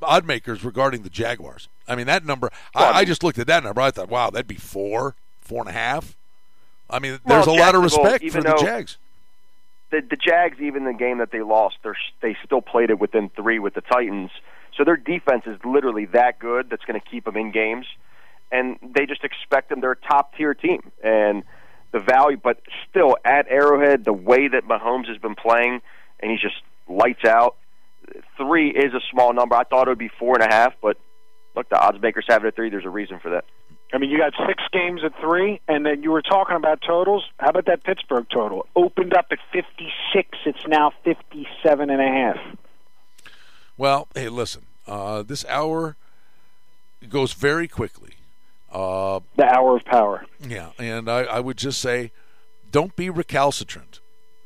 [0.01, 1.67] odd makers regarding the Jaguars.
[1.87, 2.51] I mean that number.
[2.75, 3.81] I, I just looked at that number.
[3.81, 6.15] I thought, wow, that'd be four, four and a half.
[6.89, 8.97] I mean, there's well, a lot of respect for the Jags.
[9.91, 11.91] The, the Jags, even the game that they lost, they
[12.21, 14.31] they still played it within three with the Titans.
[14.77, 16.69] So their defense is literally that good.
[16.69, 17.85] That's going to keep them in games,
[18.51, 19.81] and they just expect them.
[19.81, 21.43] They're a top tier team, and
[21.91, 25.81] the value, but still at Arrowhead, the way that Mahomes has been playing,
[26.19, 26.55] and he's just
[26.87, 27.55] lights out.
[28.37, 29.55] Three is a small number.
[29.55, 30.97] I thought it would be four and a half, but
[31.55, 32.69] look, the odds makers have it at three.
[32.69, 33.45] There's a reason for that.
[33.93, 37.25] I mean, you got six games at three, and then you were talking about totals.
[37.39, 38.65] How about that Pittsburgh total?
[38.75, 40.37] Opened up at 56.
[40.45, 42.37] It's now 57 and a half.
[43.77, 45.97] Well, hey, listen, uh, this hour
[47.09, 48.13] goes very quickly.
[48.71, 50.25] Uh, the hour of power.
[50.39, 52.11] Yeah, and I, I would just say,
[52.71, 53.99] don't be recalcitrant.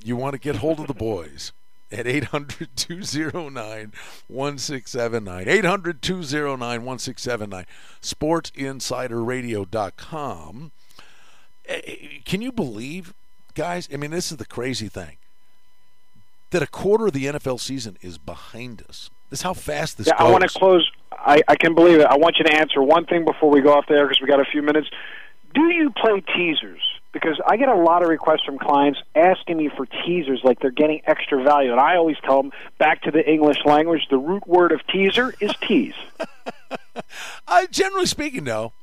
[0.04, 1.52] You want to get hold of the boys
[1.96, 3.94] at 800 209
[4.28, 5.48] 1679.
[5.48, 7.66] 800 209 1679.
[8.02, 10.72] SportsInsiderRadio.com.
[11.68, 13.14] Eh, Can you believe,
[13.54, 13.88] guys?
[13.92, 15.18] I mean, this is the crazy thing
[16.52, 19.10] that a quarter of the NFL season is behind us.
[19.30, 20.28] This is how fast this yeah, goes.
[20.28, 20.90] I want to close.
[21.12, 22.06] I, I can believe it.
[22.06, 24.40] I want you to answer one thing before we go off there because we got
[24.40, 24.88] a few minutes.
[25.54, 26.82] Do you play teasers?
[27.16, 30.70] Because I get a lot of requests from clients asking me for teasers, like they're
[30.70, 34.02] getting extra value, and I always tell them back to the English language.
[34.10, 35.94] The root word of teaser is tease.
[36.20, 36.26] I
[37.64, 38.74] uh, generally speaking, no.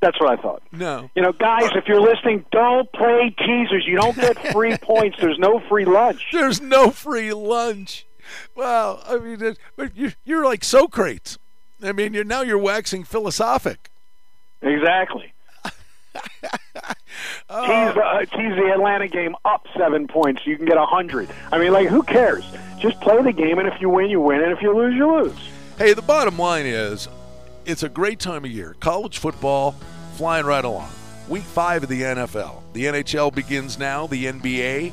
[0.00, 0.62] That's what I thought.
[0.70, 1.10] No.
[1.16, 3.84] You know, guys, if you're listening, don't play teasers.
[3.84, 5.16] You don't get free points.
[5.20, 6.24] There's no free lunch.
[6.32, 8.06] There's no free lunch.
[8.54, 11.36] Wow, I mean, it- but you, you're like Socrates.
[11.82, 13.90] I mean, you're now you're waxing philosophic.
[14.62, 15.32] Exactly.
[17.48, 17.64] Oh.
[17.66, 20.42] tease, the, uh, tease the Atlanta game up seven points.
[20.46, 21.30] You can get a hundred.
[21.52, 22.44] I mean, like, who cares?
[22.78, 25.10] Just play the game, and if you win, you win, and if you lose, you
[25.16, 25.36] lose.
[25.78, 27.08] Hey, the bottom line is,
[27.64, 28.74] it's a great time of year.
[28.80, 29.72] College football
[30.16, 30.90] flying right along.
[31.28, 32.62] Week five of the NFL.
[32.72, 34.06] The NHL begins now.
[34.06, 34.92] The NBA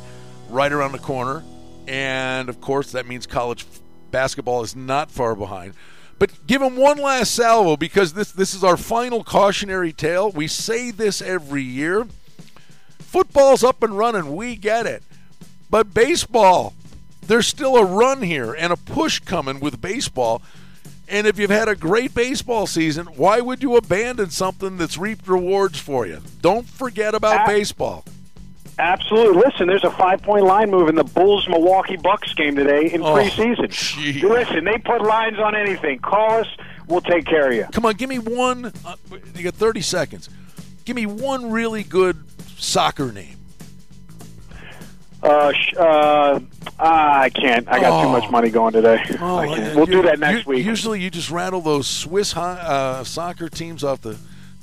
[0.49, 1.43] right around the corner,
[1.87, 3.65] and of course that means college
[4.11, 5.73] basketball is not far behind.
[6.19, 10.31] But give them one last salvo because this this is our final cautionary tale.
[10.31, 12.07] We say this every year.
[12.99, 14.35] Football's up and running.
[14.35, 15.03] We get it.
[15.69, 16.73] But baseball,
[17.27, 20.41] there's still a run here and a push coming with baseball.
[21.07, 25.27] And if you've had a great baseball season, why would you abandon something that's reaped
[25.27, 26.21] rewards for you?
[26.41, 27.45] Don't forget about ah.
[27.47, 28.05] baseball.
[28.79, 29.41] Absolutely.
[29.43, 33.01] Listen, there's a five point line move in the Bulls Milwaukee Bucks game today in
[33.03, 34.23] Oh, preseason.
[34.23, 35.99] Listen, they put lines on anything.
[35.99, 36.47] Call us,
[36.87, 37.65] we'll take care of you.
[37.71, 38.71] Come on, give me one.
[38.85, 38.95] Uh,
[39.35, 40.29] you got 30 seconds.
[40.85, 42.17] Give me one really good
[42.57, 43.37] soccer name.
[45.21, 46.39] Uh, sh- uh,
[46.79, 47.65] ah, I can't.
[47.69, 48.11] I got too Oh.
[48.11, 49.01] much money going today.
[49.21, 49.37] Oh.
[49.75, 50.65] We'll you- do that next you- week.
[50.65, 54.17] Usually, you just rattle those Swiss hi- uh, soccer teams off the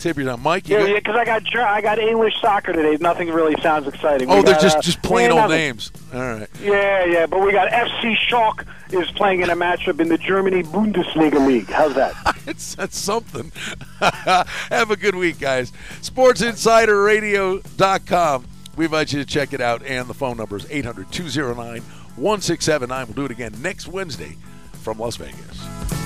[0.04, 0.36] your.
[0.38, 2.96] Mike, Yeah, got- yeah, because I got I got English soccer today.
[3.00, 4.28] Nothing really sounds exciting.
[4.30, 5.56] oh, We they're got, just uh, just plain old nothing.
[5.56, 5.92] names.
[6.12, 6.48] All right.
[6.62, 10.62] Yeah, yeah, but we got FC Schalke is playing in a matchup in the Germany
[10.62, 11.68] Bundesliga league.
[11.68, 12.14] How's that?
[12.46, 13.52] it's that's something.
[14.00, 15.72] Have a good week, guys.
[16.02, 18.46] SportsInsiderRadio.com.
[18.76, 21.82] We invite you to check it out, and the phone number is 800 209
[22.16, 23.06] 1679.
[23.06, 24.36] We'll do it again next Wednesday
[24.82, 25.99] from Las Vegas.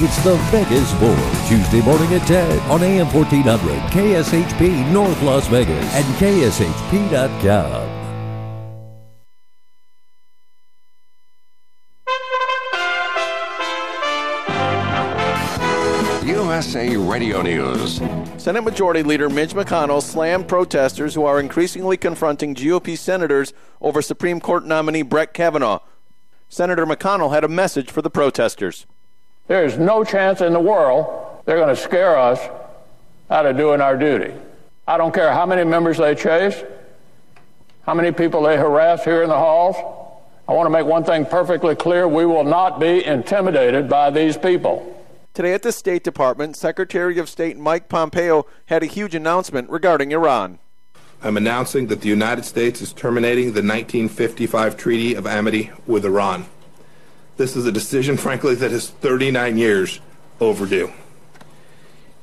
[0.00, 1.16] It's the Vegas Bowl,
[1.48, 7.88] Tuesday morning at 10 on AM 1400, KSHP North Las Vegas, and KSHP.com.
[16.24, 18.00] USA Radio News.
[18.36, 24.38] Senate Majority Leader Mitch McConnell slammed protesters who are increasingly confronting GOP senators over Supreme
[24.38, 25.80] Court nominee Brett Kavanaugh.
[26.48, 28.86] Senator McConnell had a message for the protesters.
[29.48, 32.38] There is no chance in the world they're going to scare us
[33.30, 34.34] out of doing our duty.
[34.86, 36.62] I don't care how many members they chase,
[37.82, 39.76] how many people they harass here in the halls.
[40.46, 44.36] I want to make one thing perfectly clear we will not be intimidated by these
[44.36, 44.94] people.
[45.32, 50.12] Today at the State Department, Secretary of State Mike Pompeo had a huge announcement regarding
[50.12, 50.58] Iran.
[51.22, 56.46] I'm announcing that the United States is terminating the 1955 Treaty of Amity with Iran.
[57.38, 60.00] This is a decision, frankly, that is 39 years
[60.40, 60.92] overdue.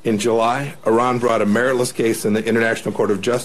[0.04, 3.34] In July, Iran brought a meritless case in the International Court of Justice.